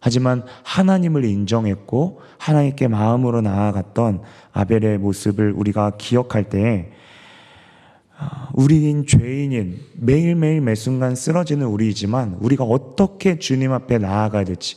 [0.00, 4.20] 하지만 하나님을 인정했고 하나님께 마음으로 나아갔던
[4.52, 6.92] 아벨의 모습을 우리가 기억할 때
[8.16, 14.76] 아, 우리인 죄인인 매일매일 매순간 쓰러지는 우리이지만 우리가 어떻게 주님 앞에 나아가야 될지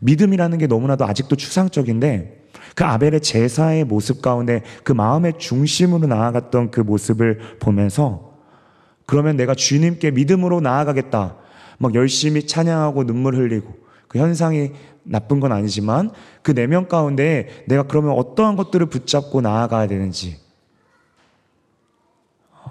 [0.00, 2.37] 믿음이라는 게 너무나도 아직도 추상적인데
[2.78, 8.38] 그 아벨의 제사의 모습 가운데 그 마음의 중심으로 나아갔던 그 모습을 보면서
[9.04, 11.38] 그러면 내가 주님께 믿음으로 나아가겠다.
[11.78, 13.74] 막 열심히 찬양하고 눈물 흘리고
[14.06, 14.70] 그 현상이
[15.02, 16.12] 나쁜 건 아니지만
[16.42, 20.36] 그 내면 가운데 내가 그러면 어떠한 것들을 붙잡고 나아가야 되는지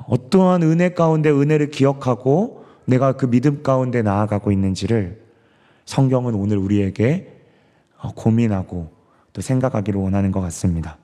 [0.08, 5.22] 어떠한 은혜 가운데 은혜를 기억하고 내가 그 믿음 가운데 나아가고 있는지를
[5.84, 7.42] 성경은 오늘 우리에게
[8.16, 8.96] 고민하고
[9.38, 10.98] 또 생각하기를 원하는 것 같습니다.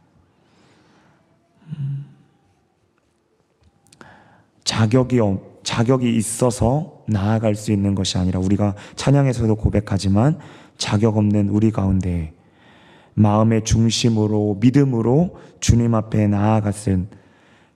[4.63, 5.19] 자격이,
[5.61, 10.39] 자격이 있어서 나아갈 수 있는 것이 아니라 우리가 찬양에서도 고백하지만
[10.79, 12.33] 자격 없는 우리 가운데
[13.13, 17.09] 마음의 중심으로 믿음으로 주님 앞에 나아갔은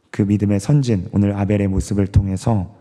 [0.09, 2.73] 그 믿음의 선진, 오늘 아벨의 모습을 통해서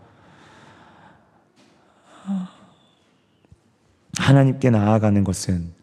[4.17, 5.76] 하나님께 나아가는 것은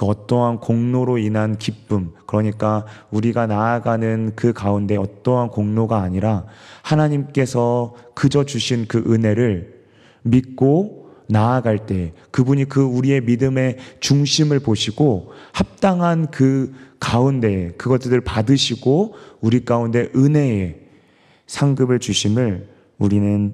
[0.00, 6.46] 그 어떠한 공로로 인한 기쁨, 그러니까 우리가 나아가는 그 가운데 어떠한 공로가 아니라
[6.80, 9.84] 하나님께서 그저 주신 그 은혜를
[10.22, 19.66] 믿고 나아갈 때 그분이 그 우리의 믿음의 중심을 보시고 합당한 그 가운데 그것들을 받으시고 우리
[19.66, 20.80] 가운데 은혜의
[21.46, 23.52] 상급을 주심을 우리는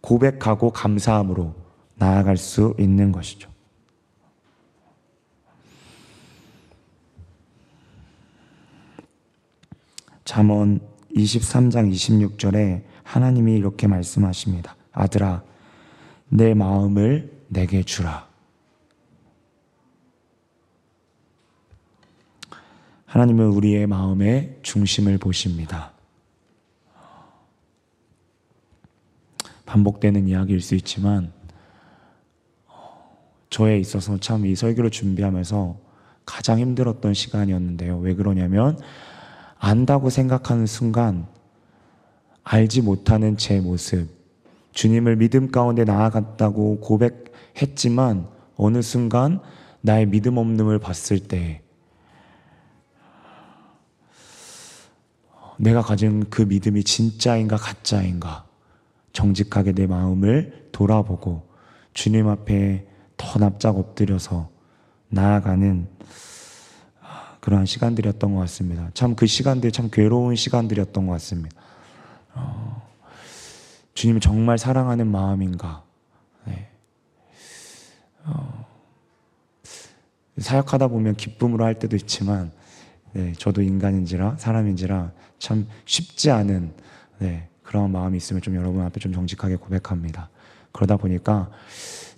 [0.00, 1.54] 고백하고 감사함으로
[1.96, 3.57] 나아갈 수 있는 것이죠.
[10.28, 10.80] 잠언
[11.16, 14.76] 23장 26절에 하나님이 이렇게 말씀하십니다.
[14.92, 15.42] 아들아,
[16.28, 18.28] 내 마음을 내게 주라.
[23.06, 25.92] 하나님은 우리의 마음의 중심을 보십니다.
[29.64, 31.32] 반복되는 이야기일 수 있지만,
[33.48, 35.78] 저에 있어서 참 이 설교를 준비하면서
[36.26, 37.96] 가장 힘들었던 시간이었는데요.
[38.00, 38.78] 왜 그러냐면,
[39.58, 41.26] 안다고 생각하는 순간,
[42.44, 44.08] 알지 못하는 제 모습,
[44.72, 49.40] 주님을 믿음 가운데 나아갔다고 고백했지만, 어느 순간
[49.80, 51.62] 나의 믿음 없음을 봤을 때,
[55.58, 58.46] 내가 가진 그 믿음이 진짜인가 가짜인가
[59.12, 61.48] 정직하게 내 마음을 돌아보고
[61.94, 64.50] 주님 앞에 더 납작 엎드려서
[65.08, 65.88] 나아가는
[67.48, 68.90] 그러한 시간들이었던 것 같습니다.
[68.92, 71.56] 참 그 시간들 참 괴로운 시간들이었던 것 같습니다.
[72.34, 72.82] 어,
[73.94, 75.82] 주님을 정말 사랑하는 마음인가?
[76.44, 76.68] 네.
[78.26, 78.66] 어,
[80.36, 82.52] 사역하다 보면 기쁨으로 할 때도 있지만
[83.12, 86.74] 네, 저도 인간인지라 사람인지라 참 쉽지 않은
[87.18, 90.28] 네, 그런 마음이 있으면 좀 여러분 앞에 좀 정직하게 고백합니다.
[90.72, 91.50] 그러다 보니까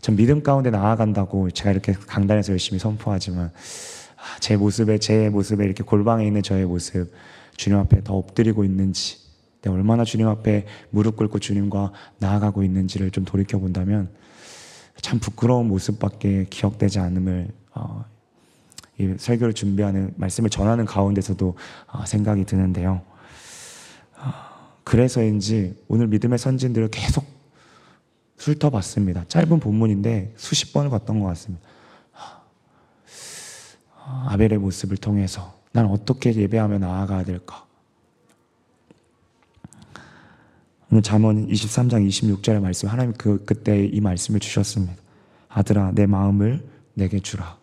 [0.01, 3.53] 참 믿음 가운데 나아간다고 제가 이렇게 강단에서 열심히 선포하지만 아,
[4.41, 7.13] 제 모습에 제 모습에 이렇게 골방에 있는 저의 모습
[7.57, 9.19] 주님 앞에 더 엎드리고 있는지
[9.63, 14.11] 내가 얼마나 주님 앞에 무릎 꿇고 주님과 나아가고 있는지를 좀 돌이켜 본다면
[15.01, 18.05] 참 부끄러운 모습밖에 기억되지 않음을 어,
[18.99, 21.57] 이 설교를 준비하는 말씀을 전하는 가운데서도
[21.87, 23.03] 어, 생각이 드는데요.
[24.19, 24.33] 어,
[24.85, 27.25] 그래서인지 오늘 믿음의 선진들을 계속
[28.37, 29.25] 훑어봤습니다.
[29.29, 31.67] 짧은 본문인데 수십 번을 봤던 것 같습니다.
[34.11, 37.65] 어, 아벨의 모습을 통해서 난 어떻게 예배하며 나아가야 될까?
[40.91, 44.95] 오늘 잠언 23장 26절의 말씀 하나님 그 그때 이 말씀을 주셨습니다.
[45.49, 47.57] 아들아 내 마음을 내게 주라.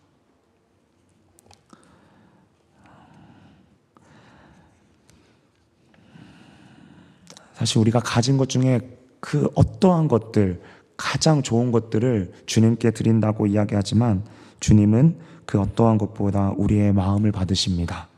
[7.52, 8.80] 사실 우리가 가진 것 중에
[9.20, 10.62] 그 어떠한 것들,
[10.96, 14.22] 가장 좋은 것들을 주님께 드린다고 이야기하지만
[14.60, 18.08] 주님은 그 어떠한 것보다 우리의 마음을 받으십니다.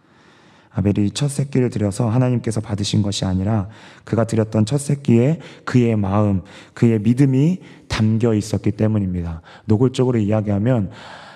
[0.72, 3.68] 아벨이 첫 새끼를 드려서 하나님께서 받으신 것이 아니라
[4.02, 6.42] 그가 드렸던 첫 새끼에 그의 마음,
[6.74, 9.42] 그의 믿음이 담겨 있었기 때문입니다.
[9.66, 10.90] 노골적으로 이야기하면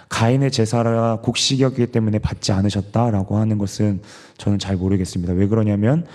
[0.09, 4.03] 가인의 제사라 곡식이었기 때문에 받지 않으셨다라고 하는 것은
[4.37, 5.33] 저는 잘 모르겠습니다.
[5.35, 6.07] 왜 그러냐면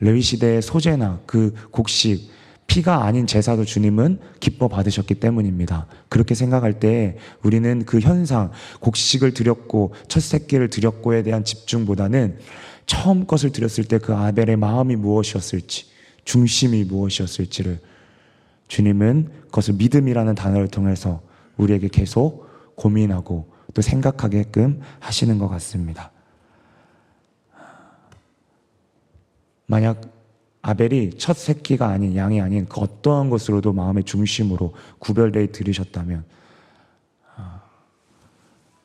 [0.00, 2.30] 레위 시대의 소재나 그 곡식
[2.66, 5.86] 피가 아닌 제사도 주님은 기뻐 받으셨기 때문입니다.
[6.08, 8.50] 그렇게 생각할 때 우리는 그 현상,
[8.80, 12.38] 곡식을 드렸고 첫 새끼를 드렸고에 대한 집중보다는
[12.86, 15.86] 처음 것을 드렸을 때 그 아벨의 마음이 무엇이었을지,
[16.24, 17.80] 중심이 무엇이었을지를
[18.68, 21.22] 주님은 그것을 믿음이라는 단어를 통해서
[21.56, 26.10] 우리에게 계속 고민하고 또 생각하게끔 하시는 것 같습니다.
[29.66, 30.15] 만약
[30.66, 36.24] 아벨이 첫 새끼가 아닌 양이 아닌 그 어떠한 것으로도 마음의 중심으로 구별되어 들으셨다면
[37.36, 37.62] 아,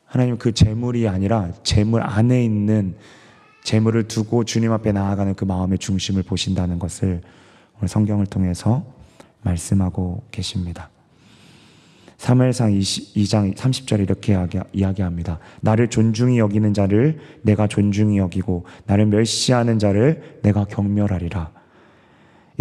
[0.06, 2.96] 하나님 그 재물이 아니라 재물 안에 있는
[3.64, 7.22] 재물을 두고 주님 앞에 나아가는 그 마음의 중심을 보신다는 것을
[7.78, 8.86] 오늘 성경을 통해서
[9.42, 10.92] 말씀하고 계십니다.
[12.18, 14.38] 사무엘상 2장 30절에 이렇게
[14.72, 15.40] 이야기합니다.
[15.62, 21.61] 나를 존중히 여기는 자를 내가 존중히 여기고 나를 멸시하는 자를 내가 경멸하리라.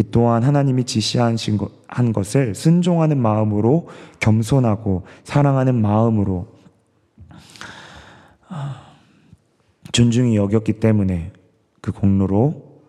[0.00, 1.36] 이 또한 하나님이 지시한
[2.14, 6.48] 것을 순종하는 마음으로 겸손하고 사랑하는 마음으로
[9.92, 11.32] 존중히 여겼기 때문에
[11.82, 12.80] 그 공로로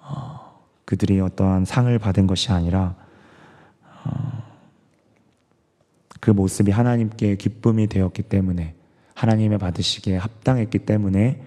[0.00, 2.94] 어, 그들이 어떠한 상을 받은 것이 아니라
[4.04, 4.42] 어,
[6.20, 8.74] 그 모습이 하나님께 기쁨이 되었기 때문에
[9.14, 11.42] 하나님의 받으시기에 합당했기 때문에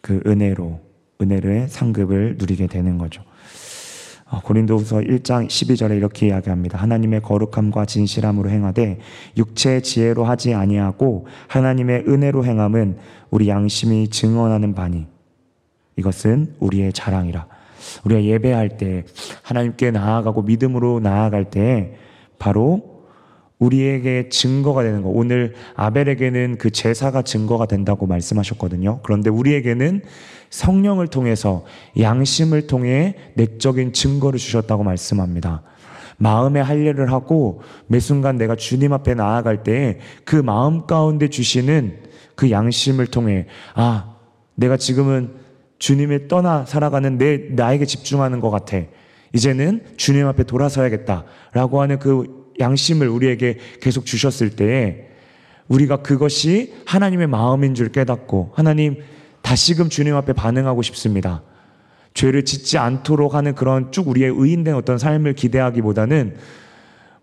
[0.00, 0.85] 그 은혜로
[1.20, 3.22] 은혜의 상급을 누리게 되는 거죠.
[4.28, 6.78] 어, 고린도후서 1장 12절에 이렇게 이야기합니다.
[6.78, 8.98] 하나님의 거룩함과 진실함으로 행하되
[9.36, 12.98] 육체의 지혜로 하지 아니하고 하나님의 은혜로 행함은
[13.30, 15.06] 우리 양심이 증언하는 바니
[15.96, 17.46] 이것은 우리의 자랑이라.
[18.04, 19.04] 우리가 예배할 때
[19.42, 21.96] 하나님께 나아가고 믿음으로 나아갈 때
[22.38, 22.95] 바로
[23.58, 25.08] 우리에게 증거가 되는 거.
[25.08, 29.00] 오늘 아벨에게는 그 제사가 증거가 된다고 말씀하셨거든요.
[29.02, 30.02] 그런데 우리에게는
[30.50, 31.64] 성령을 통해서
[31.98, 35.62] 양심을 통해 내적인 증거를 주셨다고 말씀합니다.
[36.18, 41.98] 마음의 할례를 하고 매 순간 내가 주님 앞에 나아갈 때 그 마음 가운데 주시는
[42.34, 44.16] 그 양심을 통해 아,
[44.54, 45.34] 내가 지금은
[45.78, 48.78] 주님을 떠나 살아가는 내, 나에게 집중하는 것 같아.
[49.34, 51.24] 이제는 주님 앞에 돌아서야겠다.
[51.52, 55.06] 라고 하는 그 양심을 우리에게 계속 주셨을 때에
[55.68, 59.02] 우리가 그것이 하나님의 마음인 줄 깨닫고 하나님
[59.42, 61.42] 다시금 주님 앞에 반응하고 싶습니다.
[62.14, 66.36] 죄를 짓지 않도록 하는 그런 쭉 우리의 의인된 어떤 삶을 기대하기보다는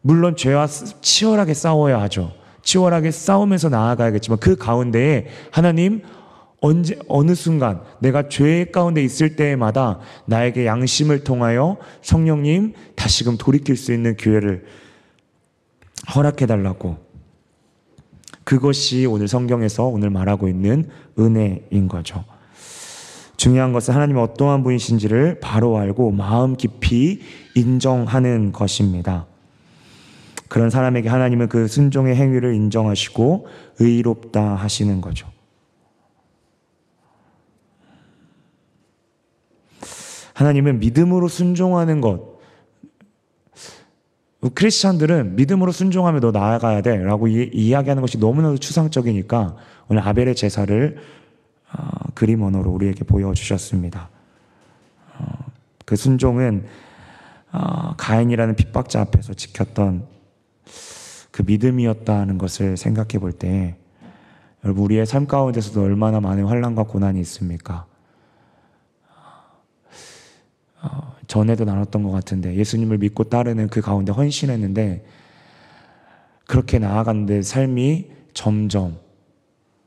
[0.01, 2.31] 물론 죄와 치열하게 싸워야 하죠.
[2.61, 6.01] 치열하게 싸우면서 나아가야겠지만 그 가운데에 하나님
[6.61, 13.91] 언제 어느 순간 내가 죄 가운데 있을 때마다 나에게 양심을 통하여 성령님 다시금 돌이킬 수
[13.93, 14.63] 있는 기회를
[16.15, 16.97] 허락해 달라고
[18.43, 22.25] 그것이 오늘 성경에서 오늘 말하고 있는 은혜인 거죠.
[23.37, 27.21] 중요한 것은 하나님이 어떠한 분이신지를 바로 알고 마음 깊이
[27.55, 29.25] 인정하는 것입니다.
[30.49, 33.47] 그런 사람에게 하나님은 그 순종의 행위를 인정하시고
[33.79, 35.27] 의롭다 하시는 거죠.
[40.33, 42.32] 하나님은 믿음으로 순종하는 것.
[44.49, 49.55] 크리스찬들은 믿음으로 순종하며 너 나아가야 돼 라고 이, 야기하는 것이 너무나도 추상적이니까
[49.87, 50.97] 오늘 아벨의 제사를
[51.73, 54.09] 어, 그림 언어로 우리에게 보여주셨습니다.
[55.17, 55.25] 어,
[55.85, 56.65] 그 순종은
[57.51, 60.05] 어, 가인이라는 핍박자 앞에서 지켰던
[61.31, 63.77] 그 믿음이었다는 것을 생각해 볼 때
[64.63, 67.85] 여러분 우리의 삶 가운데서도 얼마나 많은 환란과 고난이 있습니까?
[70.81, 75.03] 어, 전에도 나눴던 것 같은데 예수님을 믿고 따르는 그 가운데 헌신했는데
[76.45, 78.99] 그렇게 나아갔는데 삶이 점점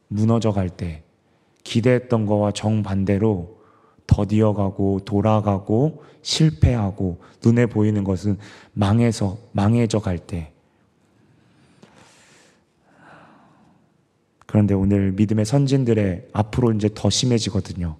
[0.09, 1.05] 무너져 갈 때
[1.63, 3.61] 기대했던 거와 정반대로
[4.09, 8.39] 더디어가고 돌아가고 실패하고 눈에 보이는 것은
[8.73, 10.53] 망해서 망해져 갈 때.
[14.47, 17.99] 그런데 오늘 믿음의 선진들의 앞으로 이제 더 심해지거든요.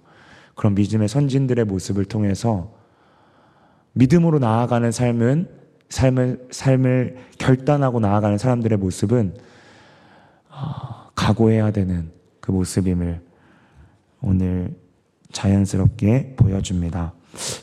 [0.55, 2.76] 그런 믿음의 선진들의 모습을 통해서
[3.97, 5.49] 믿음으로 나아가는 삶은
[5.89, 9.37] 삶을 삶을 결단하고 나아가는 사람들의 모습은
[10.49, 13.21] 아, 각오해야 되는 그 모습임을
[14.21, 14.75] 오늘
[15.31, 17.13] 자연스럽게 보여줍니다.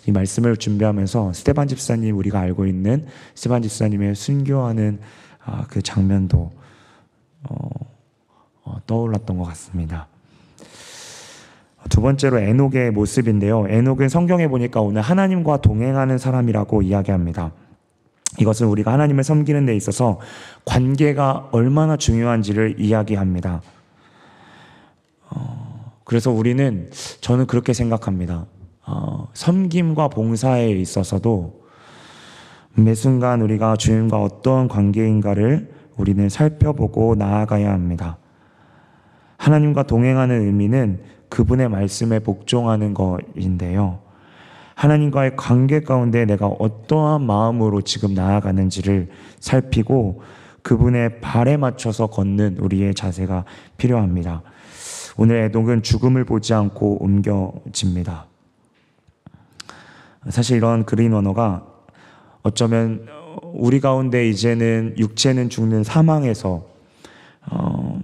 [0.07, 5.01] 이 말씀을 준비하면서 스테반 집사님 우리가 알고 있는 스테반 집사님의 순교하는
[5.45, 6.51] 아, 그 장면도
[7.49, 7.69] 어,
[8.63, 10.09] 어, 떠올랐던 것 같습니다.
[11.91, 13.67] 두 번째로 에녹의 모습인데요.
[13.69, 17.53] 에녹은 성경에 보니까 오늘 하나님과 동행하는 사람이라고 이야기합니다.
[18.39, 20.19] 이것은 우리가 하나님을 섬기는 데 있어서
[20.65, 23.63] 관계가 얼마나 중요한지를 이야기합니다.
[25.31, 28.47] 어, 그래서 우리는 저는 그렇게 생각합니다.
[28.87, 31.65] 어, 섬김과 봉사에 있어서도
[32.77, 38.19] 매 순간 우리가 주님과 어떤 관계인가를 우리는 살펴보고 나아가야 합니다.
[39.37, 41.01] 하나님과 동행하는 의미는
[41.35, 43.99] 그분의 말씀에 복종하는 것인데요.
[44.77, 49.09] 하나님과의 관계 가운데 내가 어떠한 마음으로 지금 나아가는지를
[49.41, 50.23] 살피고
[50.63, 54.43] 그분의 발에 맞춰서 걷는 우리의 자세가 필요합니다.
[55.17, 58.27] 오늘 애동은 죽음을 보지 않고 옮겨집니다.
[60.29, 61.67] 사실 이런 그린 언어가
[62.45, 63.09] 어쩌면
[63.55, 66.65] 우리 가운데 이제는 육체는 죽는 사망에서
[67.51, 68.01] 어,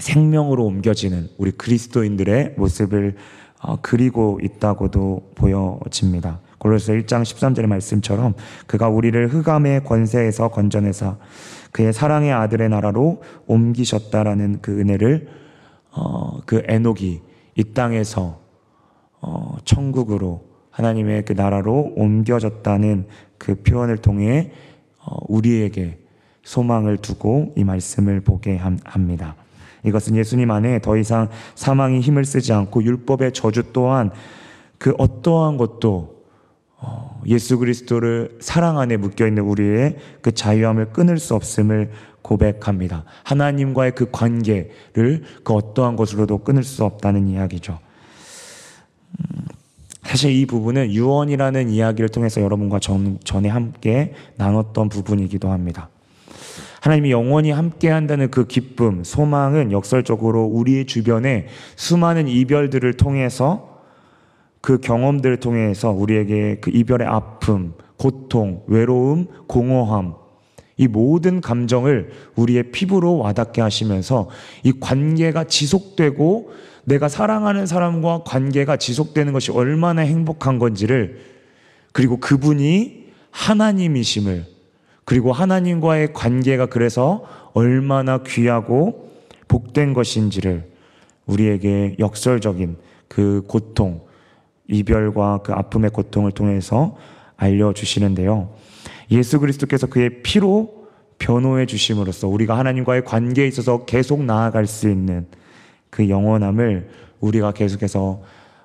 [0.00, 3.16] 생명으로 옮겨지는 우리 그리스도인들의 모습을
[3.62, 6.40] 어, 그리고 있다고도 보여집니다.
[6.58, 8.34] 골로새 1장 13절의 말씀처럼
[8.66, 11.16] 그가 우리를 흑암의 권세에서 건져내사
[11.72, 15.28] 그의 사랑의 아들의 나라로 옮기셨다라는 그 은혜를
[15.92, 17.22] 어, 그 에녹이
[17.54, 18.40] 이 땅에서
[19.20, 23.06] 어, 천국으로 하나님의 그 나라로 옮겨졌다는
[23.38, 24.52] 그 표현을 통해
[25.04, 25.98] 어, 우리에게
[26.42, 29.34] 소망을 두고 이 말씀을 보게 합니다.
[29.86, 34.10] 이것은 예수님 안에 더 이상 사망이 힘을 쓰지 않고 율법의 저주 또한
[34.78, 36.16] 그 어떠한 것도
[36.78, 43.04] 어, 예수 그리스도를 사랑 안에 묶여 있는 우리의 그 자유함을 끊을 수 없음을 고백합니다.
[43.24, 47.78] 하나님과의 그 관계를 그 어떠한 것으로도 끊을 수 없다는 이야기죠.
[49.18, 49.46] 음,
[50.02, 55.88] 사실 이 부분은 유언이라는 이야기를 통해서 여러분과 전, 전에 함께 나눴던 부분이기도 합니다.
[56.86, 63.80] 하나님이 영원히 함께 한다는 그 기쁨, 소망은 역설적으로 우리의 주변에 수많은 이별들을 통해서
[64.60, 70.14] 그 경험들을 통해서 우리에게 그 이별의 아픔, 고통, 외로움, 공허함,
[70.76, 74.28] 이 모든 감정을 우리의 피부로 와닿게 하시면서
[74.62, 76.52] 이 관계가 지속되고
[76.84, 81.18] 내가 사랑하는 사람과 관계가 지속되는 것이 얼마나 행복한 건지를
[81.92, 84.55] 그리고 그분이 하나님이심을
[85.06, 89.08] 그리고 하나님과의 관계가 그래서 얼마나 귀하고
[89.48, 90.68] 복된 것인지를
[91.26, 92.76] 우리에게 역설적인
[93.08, 94.02] 그 고통,
[94.66, 96.96] 이별과 그 아픔의 고통을 통해서
[97.36, 98.50] 알려주시는데요.
[99.12, 100.88] 예수 그리스도께서 그의 피로
[101.18, 105.26] 변호해 주심으로써 우리가 하나님과의 관계에 있어서 계속 나아갈 수 있는
[105.88, 106.90] 그 영원함을
[107.20, 108.22] 우리가 계속해서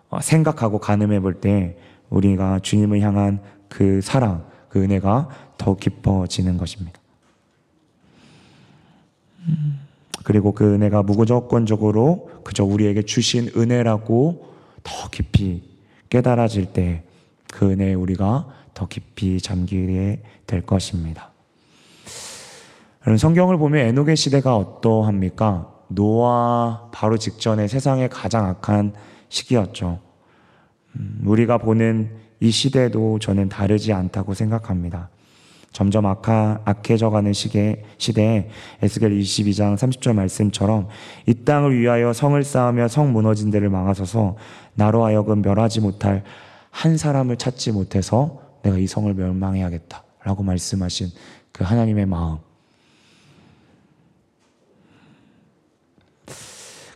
[0.09, 1.77] 어, 생각하고 가늠해 볼 때
[2.09, 3.39] 우리가 주님을 향한
[3.69, 6.99] 그 사랑, 그 은혜가 더 깊어지는 것입니다.
[10.23, 14.47] 그리고 그 은혜가 무조건적으로 그저 우리에게 주신 은혜라고
[14.83, 15.63] 더 깊이
[16.09, 17.03] 깨달아질 때
[17.51, 21.31] 그 은혜에 우리가 더 깊이 잠기게 될 것입니다.
[23.01, 25.71] 여러분 성경을 보면 에녹의 시대가 어떠합니까?
[25.89, 28.93] 노아 바로 직전에 세상의 가장 악한
[29.29, 29.99] 시기였죠.
[30.95, 35.09] 음, 우리가 보는 이 시대도 저는 다르지 않다고 생각합니다.
[35.71, 38.49] 점점 악하, 악해져가는 시계, 시대에
[38.81, 40.89] 에스겔 22장 30절 말씀처럼
[41.27, 44.35] 이 땅을 위하여 성을 쌓으며 성 무너진 데를 막아서서
[44.73, 46.23] 나로 하여금 멸하지 못할
[46.71, 50.03] 한 사람을 찾지 못해서 내가 이 성을 멸망해야겠다.
[50.23, 51.07] 라고 말씀하신
[51.51, 52.37] 그 하나님의 마음.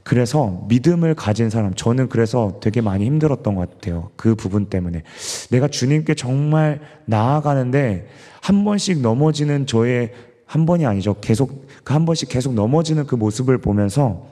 [0.05, 4.11] 그래서 믿음을 가진 사람, 저는 그래서 되게 많이 힘들었던 것 같아요.
[4.15, 5.01] 그 부분 때문에.
[5.49, 8.07] 내가 주님께 정말 나아가는데
[8.39, 10.13] 한 번씩 넘어지는 저의
[10.45, 11.15] 한 번이 아니죠.
[11.21, 14.27] 계속, 그 한 번씩 계속 넘어지는 그 모습을 보면서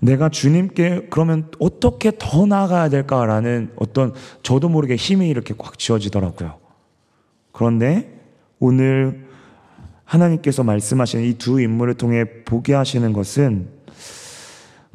[0.00, 4.12] 내가 주님께 그러면 어떻게 더 나아가야 될까라는 어떤
[4.42, 6.58] 저도 모르게 힘이 이렇게 꽉 쥐어지더라고요.
[7.52, 8.20] 그런데
[8.58, 9.24] 오늘
[10.04, 13.75] 하나님께서 말씀하시는 이두 인물을 통해 보게 하시는 것은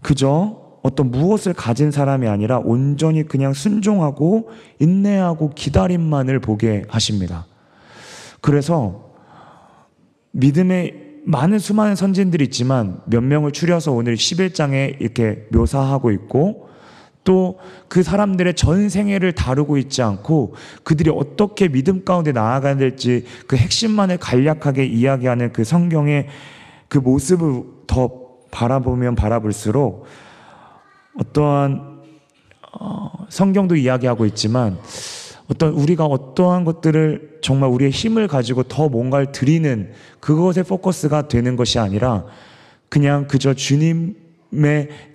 [0.02, 4.50] 그저 어떤 무엇을 가진 사람이 아니라 온전히 그냥 순종하고
[4.80, 7.46] 인내하고 기다림만을 보게 하십니다.
[8.42, 9.12] 그래서
[10.32, 16.70] 믿음의 많은 수많은 선진들이 있지만 몇 명을 추려서 오늘 11장에 이렇게 묘사하고 있고
[17.24, 17.60] 또
[17.92, 24.86] 그 사람들의 전생애를 다루고 있지 않고 그들이 어떻게 믿음 가운데 나아가야 될지 그 핵심만을 간략하게
[24.86, 26.28] 이야기하는 그 성경의
[26.88, 28.22] 그 모습을 더
[28.52, 30.06] 바라보면 바라볼수록
[31.20, 32.02] 어떠한
[32.80, 34.78] 어, 성경도 이야기하고 있지만
[35.48, 41.80] 어떤 우리가 어떠한 것들을 정말 우리의 힘을 가지고 더 뭔가를 드리는 그것에 포커스가 되는 것이
[41.80, 42.26] 아니라
[42.88, 44.16] 그냥 그저 주님의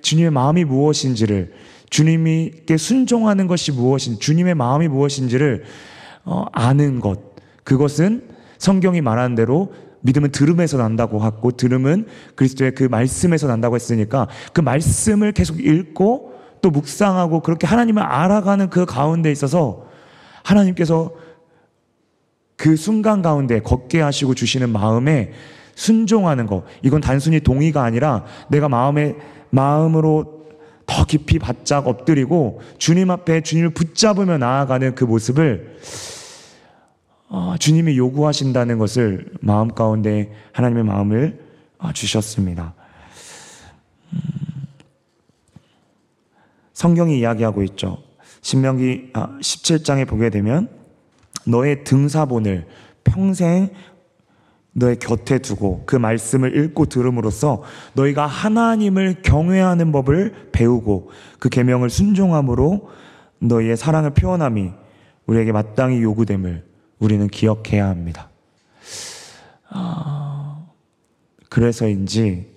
[0.03, 1.53] 주님의 마음이 무엇인지를
[1.89, 5.64] 주님께 순종하는 것이 무엇인 주님의 마음이 무엇인지를
[6.24, 7.20] 어, 아는 것.
[7.64, 8.28] 그것은
[8.59, 9.72] 성경이 말하는 대로
[10.07, 16.70] 믿음은 들음에서 난다고 하고 들음은 그리스도의 그 말씀에서 난다고 했으니까 그 말씀을 계속 읽고 또
[16.70, 19.86] 묵상하고 그렇게 하나님을 알아가는 그 가운데 있어서
[20.42, 21.12] 하나님께서
[22.57, 25.32] 그 순간 가운데 걷게 하시고 주시는 마음에
[25.74, 26.64] 순종하는 것.
[26.82, 29.14] 이건 단순히 동의가 아니라 내가 마음에
[29.50, 30.46] 마음으로
[30.86, 36.15] 더 깊이 바짝 엎드리고 주님 앞에 주님을 붙잡으며 나아가는 그 모습을 어,
[37.59, 41.45] 주님이 요구하신다는 것을 마음 가운데 하나님의 마음을
[41.79, 42.74] 어, 주셨습니다.
[44.12, 44.18] 음,
[46.72, 47.99] 성경이 이야기하고 있죠.
[48.43, 50.68] 신명기 17장에 아, 보게 되면
[51.47, 52.66] 너의 등사본을
[53.03, 53.70] 평생
[54.72, 57.62] 너의 곁에 두고 그 말씀을 읽고 들음으로써
[57.95, 62.91] 너희가 하나님을 경외하는 법을 배우고 그 계명을 순종함으로
[63.39, 64.70] 너희의 사랑을 표현함이
[65.27, 68.30] 우리에게 마땅히 요구됨을 우리는 기억해야 합니다.
[69.70, 70.72] 어,
[71.49, 72.57] 그래서인지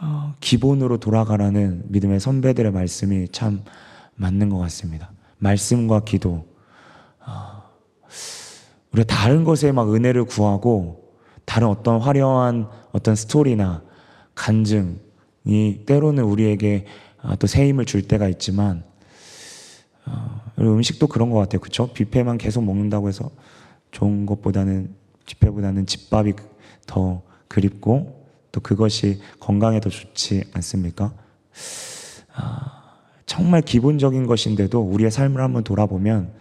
[0.00, 3.62] 어, 기본으로 돌아가라는 믿음의 선배들의 말씀이 참
[4.16, 5.10] 맞는 것 같습니다.
[5.38, 6.46] 말씀과 기도.
[7.26, 7.62] 어,
[8.92, 11.14] 우리가 다른 것에 막 은혜를 구하고
[11.44, 13.82] 다른 어떤 화려한 어떤 스토리나
[14.34, 16.86] 간증이 때로는 우리에게
[17.22, 18.84] 어, 또새 힘을 줄 때가 있지만
[20.06, 21.60] 어, 음식도 그런 것 같아요.
[21.60, 21.90] 그쵸?
[21.92, 23.30] 뷔페만 계속 먹는다고 해서
[23.90, 24.94] 좋은 것보다는,
[25.26, 26.34] 뷔페보다는 집밥이
[26.86, 31.12] 더 그립고 또 그것이 건강에 더 좋지 않습니까?
[32.34, 32.82] 아,
[33.26, 36.32] 정말 기본적인 것인데도 우리의 삶을 한번 돌아보면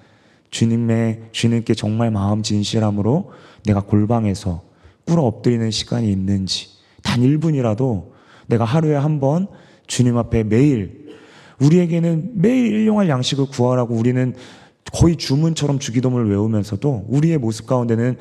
[0.52, 3.32] 주님의, 주님께 정말 마음 진실함으로
[3.66, 4.64] 내가 골방에서
[5.06, 6.70] 꿇어 엎드리는 시간이 있는지
[7.04, 8.12] 단 1분이라도
[8.48, 9.48] 내가 하루에 한 번
[9.88, 10.99] 주님 앞에 매일
[11.62, 14.34] 우리에게는 매일 일용할 양식을 구하라고 우리는
[14.94, 18.18] 거의 주문처럼 주기도문을 외우면서도 우리의 모습 가운데는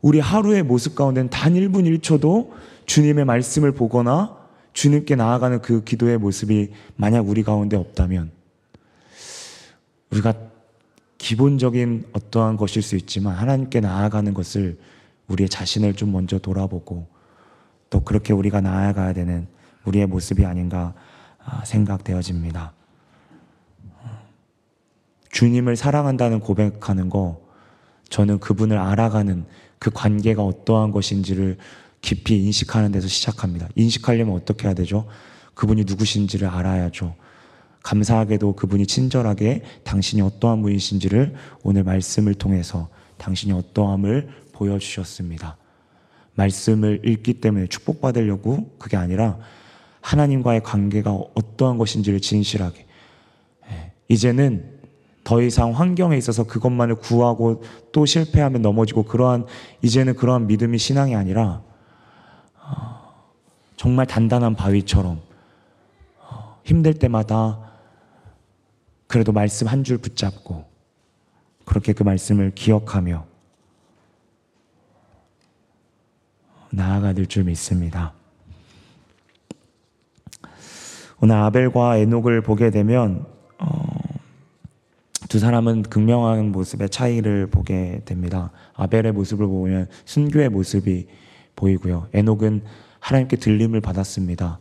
[0.00, 2.50] 우리 하루의 모습 가운데는 단 1분 1초도
[2.86, 4.36] 주님의 말씀을 보거나
[4.72, 8.30] 주님께 나아가는 그 기도의 모습이 만약 우리 가운데 없다면
[10.10, 10.34] 우리가
[11.18, 14.78] 기본적인 어떠한 것일 수 있지만 하나님께 나아가는 것을
[15.28, 17.06] 우리의 자신을 좀 먼저 돌아보고
[17.90, 19.46] 또 그렇게 우리가 나아가야 되는
[19.84, 21.11] 우리의 모습이 아닌가 아,
[21.64, 22.72] 생각되어집니다.
[25.30, 27.40] 주님을 사랑한다는 고백하는 거
[28.08, 29.46] 저는 그분을 알아가는
[29.78, 31.56] 그 관계가 어떠한 것인지를
[32.02, 33.68] 깊이 인식하는 데서 시작합니다.
[33.74, 35.06] 인식하려면 어떻게 해야 되죠?
[35.54, 37.14] 그분이 누구신지를 알아야죠.
[37.82, 42.88] 감사하게도 그분이 친절하게 당신이 어떠한 분이신지를 오늘 말씀을 통해서
[43.18, 45.56] 당신이 어떠함을 보여주셨습니다.
[46.34, 49.38] 말씀을 읽기 때문에 축복받으려고 그게 아니라
[50.02, 52.86] 하나님과의 관계가 어떠한 것인지를 진실하게.
[53.70, 54.80] 예, 이제는
[55.24, 59.46] 더 이상 환경에 있어서 그것만을 구하고 또 실패하면 넘어지고 그러한
[59.80, 61.62] 이제는 그러한 믿음이 신앙이 아니라
[62.60, 63.14] 어,
[63.76, 65.20] 정말 단단한 바위처럼
[66.18, 67.70] 어, 힘들 때마다
[69.06, 70.64] 그래도 말씀 한 줄 붙잡고
[71.64, 73.24] 그렇게 그 말씀을 기억하며
[76.70, 78.14] 나아가 될 줄 믿습니다.
[81.24, 83.24] 오늘 아벨과 에녹을 보게 되면
[83.60, 83.70] 어,
[85.28, 88.50] 두 사람은 극명한 모습의 차이를 보게 됩니다.
[88.74, 91.06] 아벨의 모습을 보면 순교의 모습이
[91.54, 92.08] 보이고요.
[92.12, 92.62] 에녹은
[92.98, 94.58] 하나님께 들림을 받았습니다.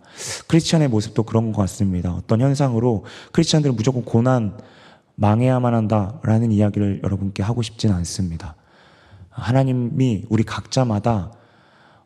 [0.48, 2.14] 크리스천의 모습도 그런 것 같습니다.
[2.14, 4.56] 어떤 현상으로 크리스천들은 무조건 고난,
[5.16, 8.54] 망해야만 한다라는 이야기를 여러분께 하고 싶지는 않습니다.
[9.32, 11.32] 하나님이 우리 각자마다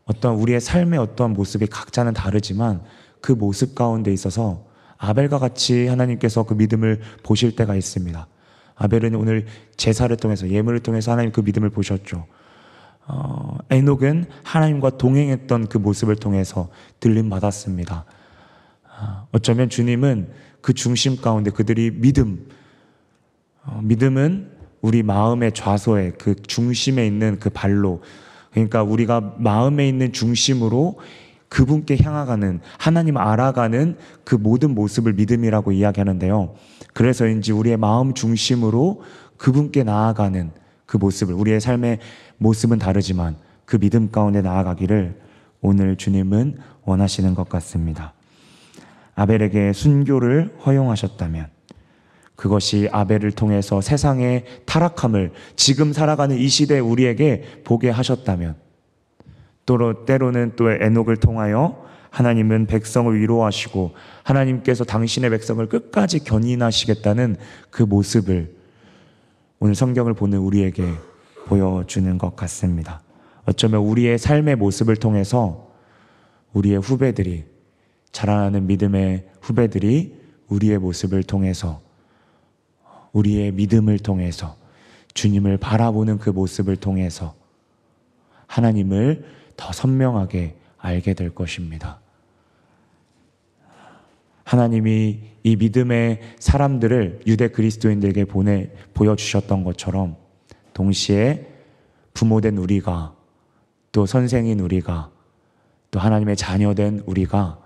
[0.06, 2.84] 어떤 우리의 삶의 어떤 모습이 각자는 다르지만
[3.26, 4.64] 그 모습 가운데 있어서
[4.98, 8.28] 아벨과 같이 하나님께서 그 믿음을 보실 때가 있습니다.
[8.76, 9.48] 아벨은 오늘
[9.78, 12.28] 제사를 통해서 예물을 통해서 하나님 그 믿음을 보셨죠.
[13.08, 16.70] 어, 에녹은 하나님과 동행했던 그 모습을 통해서
[17.00, 18.06] 들림 받았습니다.
[18.84, 20.30] 어, 어쩌면 주님은
[20.62, 22.48] 그 중심 가운데 그들이 믿음,
[23.64, 24.52] 어, 믿음은
[24.82, 28.04] 우리 마음의 좌소에 그 중심에 있는 그 발로
[28.52, 31.00] 그러니까 우리가 마음에 있는 중심으로
[31.56, 33.96] 그분께 향하가는 하나님 알아가는
[34.26, 36.54] 그 모든 모습을 믿음이라고 이야기하는데요.
[36.94, 39.02] 그래서인지 우리의 마음 중심으로
[39.38, 40.52] 그분께 나아가는
[40.86, 42.00] 그 모습을 우리의 삶의
[42.40, 45.18] 모습은 다르지만 그 믿음 가운데 나아가기를
[45.62, 48.12] 오늘 주님은 원하시는 것 같습니다.
[49.16, 51.48] 아벨에게 순교를 허용하셨다면
[52.36, 58.65] 그것이 아벨을 통해서 세상의 타락함을 지금 살아가는 이 시대 우리에게 보게 하셨다면
[59.66, 63.94] 또 때로는 또 에녹을 통하여 하나님은 백성을 위로하시고
[64.24, 67.36] 하나님께서 당신의 백성을 끝까지 견인하시겠다는
[67.70, 68.56] 그 모습을
[69.60, 70.86] 오늘 성경을 보는 우리에게
[71.46, 73.02] 보여주는 것 같습니다.
[73.46, 75.72] 어쩌면 우리의 삶의 모습을 통해서
[76.54, 77.44] 우리의 후배들이
[78.12, 80.16] 자라나는 믿음의 후배들이
[80.48, 81.82] 우리의 모습을 통해서
[83.12, 84.56] 우리의 믿음을 통해서
[85.14, 87.36] 주님을 바라보는 그 모습을 통해서
[88.48, 89.26] 하나님을
[89.56, 92.00] 더 선명하게 알게 될 것입니다.
[94.44, 100.18] 하나님이 이 믿음의 사람들을 유대 그리스도인들에게 보내 보여주셨던 것처럼
[100.74, 101.48] 동시에
[102.14, 103.16] 부모된 우리가
[103.92, 105.12] 또 선생인 우리가
[105.90, 107.60] 또 하나님의 자녀된 우리가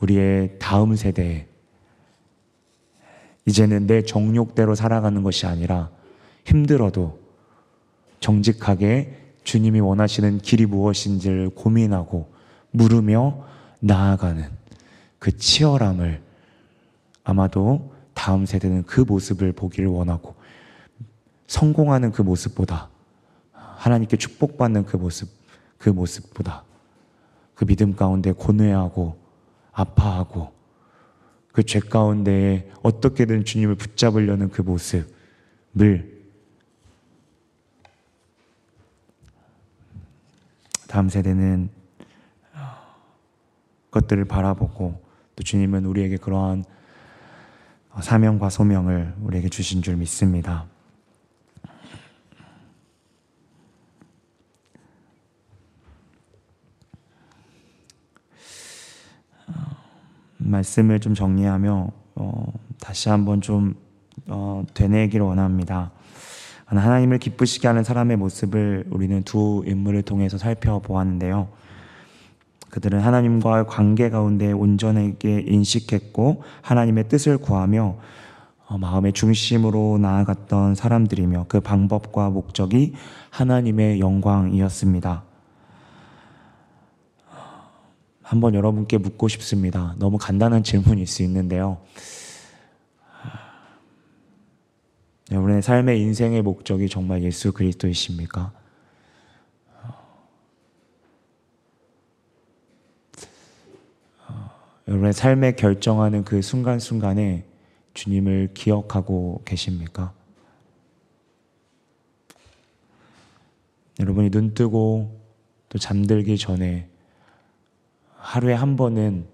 [0.00, 1.46] 우리의 다음 세대에
[3.46, 5.90] 이제는 내 정욕대로 살아가는 것이 아니라
[6.44, 7.18] 힘들어도
[8.20, 12.30] 정직하게 주님이 원하시는 길이 무엇인지를 고민하고
[12.70, 13.46] 물으며
[13.80, 14.44] 나아가는
[15.18, 16.20] 그 치열함을
[17.24, 20.34] 아마도 다음 세대는 그 모습을 보기를 원하고
[21.46, 22.90] 성공하는 그 모습보다
[23.52, 25.30] 하나님께 축복받는 그 모습,
[25.78, 26.64] 그 모습보다
[27.54, 29.16] 그 믿음 가운데 고뇌하고
[29.72, 30.52] 아파하고
[31.52, 36.17] 그 죄 가운데 어떻게든 주님을 붙잡으려는 그 모습을
[40.88, 41.68] 다음 세대는
[43.90, 45.00] 것들을 바라보고
[45.36, 46.64] 또 주님은 우리에게 그러한
[48.00, 50.66] 사명과 소명을 우리에게 주신 줄 믿습니다.
[60.38, 63.74] 말씀을 좀 정리하며 어, 다시 한번 좀
[64.26, 65.92] 어, 되뇌기를 원합니다.
[66.76, 71.48] 하나님을 기쁘시게 하는 사람의 모습을 우리는 두 인물을 통해서 살펴보았는데요.
[72.70, 77.96] 그들은 하나님과의 관계 가운데 온전하게 인식했고 하나님의 뜻을 구하며
[78.66, 82.92] 어, 마음의 중심으로 나아갔던 사람들이며 그 방법과 목적이
[83.30, 85.22] 하나님의 영광이었습니다.
[88.22, 89.94] 한번 여러분께 묻고 싶습니다.
[89.98, 91.78] 너무 간단한 질문일 수 있는데요.
[95.30, 98.52] 여러분의 삶의 인생의 목적이 정말 예수 그리스도이십니까?
[104.88, 107.44] 여러분의 삶에 결정하는 그 순간순간에
[107.92, 110.14] 주님을 기억하고 계십니까?
[114.00, 115.20] 여러분이 눈 뜨고
[115.68, 116.88] 또 잠들기 전에
[118.16, 119.26] 하루에 한 번은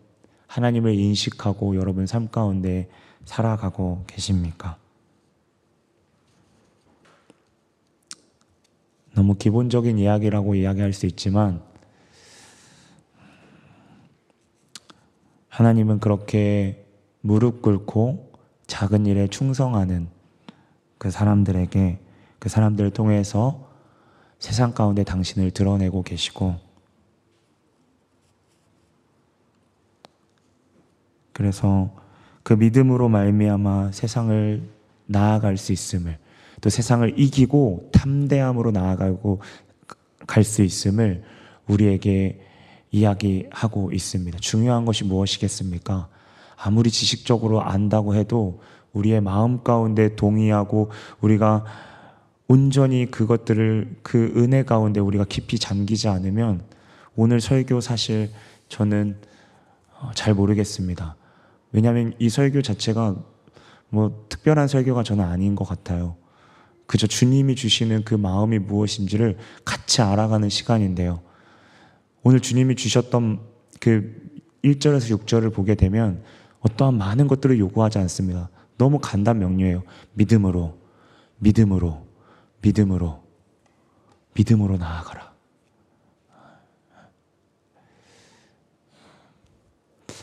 [0.49, 2.89] 하나님을 인식하고 여러분 삶 가운데
[3.25, 4.77] 살아가고 계십니까?
[9.15, 11.62] 너무 기본적인 이야기라고 이야기할 수 있지만
[15.49, 16.85] 하나님은 그렇게
[17.21, 18.33] 무릎 꿇고
[18.67, 20.09] 작은 일에 충성하는
[20.99, 21.99] 그 사람들에게
[22.41, 23.71] 그 사람들을 통해서
[24.41, 26.57] 세상 가운데 당신을 드러내고 계시고
[31.33, 31.91] 그래서
[32.43, 34.69] 그 믿음으로 말미암아 세상을
[35.07, 36.19] 나아갈 수 있음을
[36.65, 39.43] 또 세상을 이기고 탐대함으로 나아가고
[40.27, 41.23] 갈 수 있음을
[41.67, 42.41] 우리에게
[42.91, 44.39] 이야기하고 있습니다.
[44.39, 46.09] 중요한 것이 무엇이겠습니까?
[46.57, 48.62] 아무리 지식적으로 안다고 해도
[48.95, 50.91] 우리의 마음 가운데 동의하고
[51.21, 51.67] 우리가
[52.49, 56.62] 온전히 그것들을 그 은혜 가운데 우리가 깊이 잠기지 않으면
[57.15, 58.31] 오늘 설교 사실
[58.71, 59.19] 저는
[60.01, 61.15] 어, 잘 모르겠습니다.
[61.73, 63.17] 왜냐하면 이 설교 자체가
[63.91, 66.17] 뭐 특별한 설교가 저는 아닌 것 같아요.
[66.87, 71.20] 그저 주님이 주시는 그 마음이 무엇인지를 같이 알아가는 시간인데요.
[72.22, 73.41] 오늘 주님이 주셨던
[73.80, 74.22] 그
[74.64, 76.22] 1절에서 6절을 보게 되면
[76.61, 78.49] 어떠한 많은 것들을 요구하지 않습니다.
[78.76, 79.82] 너무 간단 명료해요.
[80.14, 80.78] 믿음으로,
[81.39, 82.07] 믿음으로,
[82.62, 83.22] 믿음으로,
[84.35, 85.35] 믿음으로 나아가라.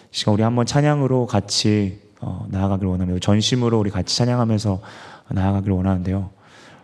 [0.10, 3.20] 시간 우리 한번 찬양으로 같이 어, 나아가길 원합니다.
[3.20, 4.82] 전심으로 우리 같이 찬양하면서
[5.30, 6.30] 나아가길 원하는데요.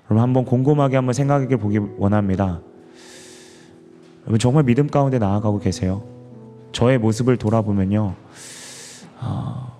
[0.07, 2.61] 여러분 한번 곰곰하게 한번 생각해 보기 원합니다.
[4.21, 6.03] 여러분 정말 믿음 가운데 나아가고 계세요.
[6.71, 8.15] 저의 모습을 돌아보면요.
[9.19, 9.73] 아,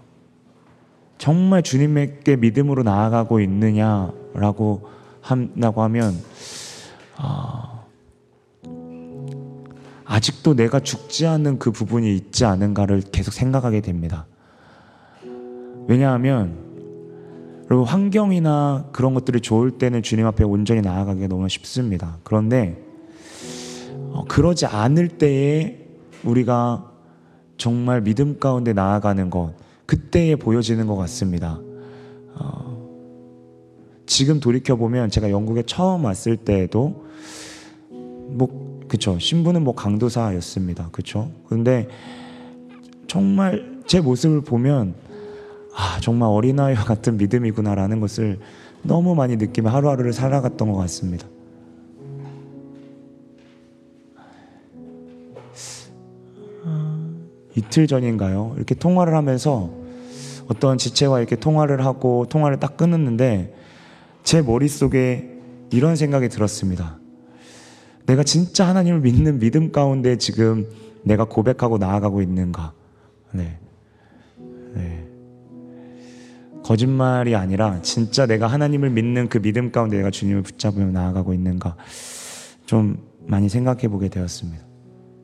[1.17, 4.87] 정말 주님에게 믿음으로 나아가고 있느냐라고
[5.21, 6.13] 한다고 하면
[7.17, 7.83] 아,
[10.05, 14.25] 아직도 내가 죽지 않은 그 부분이 있지 않은가를 계속 생각하게 됩니다.
[15.87, 16.66] 왜냐하면
[17.67, 22.17] 그리고 환경이나 그런 것들이 좋을 때는 주님 앞에 온전히 나아가기가 너무 쉽습니다.
[22.23, 22.81] 그런데
[24.11, 25.85] 어, 그러지 않을 때에
[26.23, 26.91] 우리가
[27.57, 29.53] 정말 믿음 가운데 나아가는 것
[29.85, 31.59] 그때에 보여지는 것 같습니다.
[32.35, 32.87] 어,
[34.05, 37.05] 지금 돌이켜 보면 제가 영국에 처음 왔을 때에도
[37.89, 40.89] 뭐 그쵸 신부는 뭐 강도사였습니다.
[40.93, 41.29] 그쵸?
[41.47, 41.89] 근데
[43.07, 45.06] 정말 제 모습을 보면
[45.77, 48.39] 아, 정말 어린아이와 같은 믿음이구나라는 것을
[48.81, 51.27] 너무 많이 느끼며 하루하루를 살아갔던 것 같습니다.
[57.55, 58.53] 이틀 전인가요?
[58.55, 59.71] 이렇게 통화를 하면서
[60.47, 63.55] 어떤 지체와 이렇게 통화를 하고 통화를 딱 끊었는데
[64.23, 65.29] 제 머릿속에
[65.71, 66.99] 이런 생각이 들었습니다.
[68.05, 70.67] 내가 진짜 하나님을 믿는 믿음 가운데 지금
[71.03, 72.73] 내가 고백하고 나아가고 있는가?
[73.31, 73.43] 네.
[73.43, 73.66] 네.
[76.67, 81.77] 거짓말이 아니라 진짜 내가 하나님을 믿는 그 믿음 가운데 내가 주님을 붙잡으며 나아가고 있는가
[82.65, 84.65] 좀 많이 생각해 보게 되었습니다.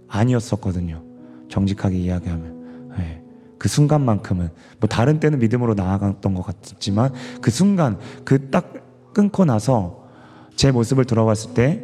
[0.07, 1.03] 아니었었거든요.
[1.49, 2.93] 정직하게 이야기하면.
[2.97, 3.21] 네.
[3.57, 10.07] 그 순간만큼은 뭐 다른 때는 믿음으로 나아갔던 것 같지만 그 순간 그 딱 끊고 나서
[10.55, 11.83] 제 모습을 돌아봤을 때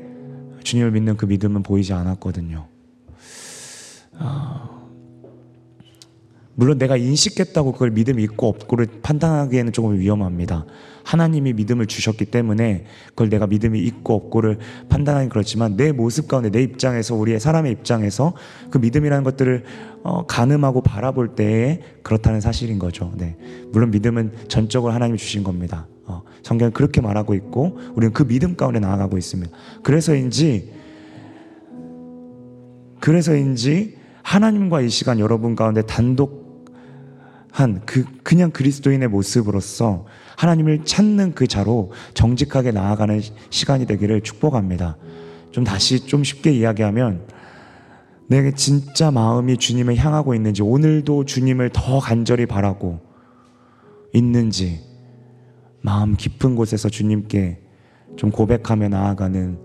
[0.63, 2.65] 주님을 믿는 그 믿음은 보이지 않았거든요.
[4.19, 4.78] 아...
[6.59, 10.65] 물론 내가 인식했다고 그걸 믿음이 있고 없고를 판단하기에는 조금 위험합니다.
[11.05, 14.57] 하나님이 믿음을 주셨기 때문에 그걸 내가 믿음이 있고 없고를
[14.89, 18.33] 판단하기 그렇지만 내 모습 가운데 내 입장에서 우리의 사람의 입장에서
[18.71, 19.63] 그 믿음이라는 것들을
[20.03, 23.13] 어, 가늠하고 바라볼 때에 그렇다는 사실인 거죠.
[23.15, 23.37] 네.
[23.71, 25.87] 물론 믿음은 전적으로 하나님이 주신 겁니다.
[26.07, 29.49] 어, 성경은 그렇게 말하고 있고 우리는 그 믿음 가운데 나아가고 있습니다.
[29.81, 30.73] 그래서인지
[32.99, 36.38] 그래서인지 하나님과 이 시간 여러분 가운데 단독
[37.51, 40.05] 한 그 그냥 그리스도인의 모습으로서
[40.37, 44.97] 하나님을 찾는 그 자로 정직하게 나아가는 시간이 되기를 축복합니다.
[45.51, 47.27] 좀 다시 좀 쉽게 이야기하면
[48.27, 52.99] 내게 진짜 마음이 주님을 향하고 있는지 오늘도 주님을 더 간절히 바라고
[54.13, 54.81] 있는지
[55.81, 57.59] 마음 깊은 곳에서 주님께
[58.15, 59.59] 좀 고백하며 나아가는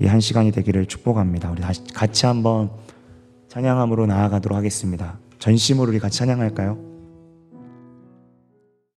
[0.00, 1.50] 이 한 시간이 되기를 축복합니다.
[1.50, 2.70] 우리 다시 같이 한번
[3.48, 5.18] 찬양함으로 나아가도록 하겠습니다.
[5.38, 6.93] 전심으로 우리 같이 찬양할까요?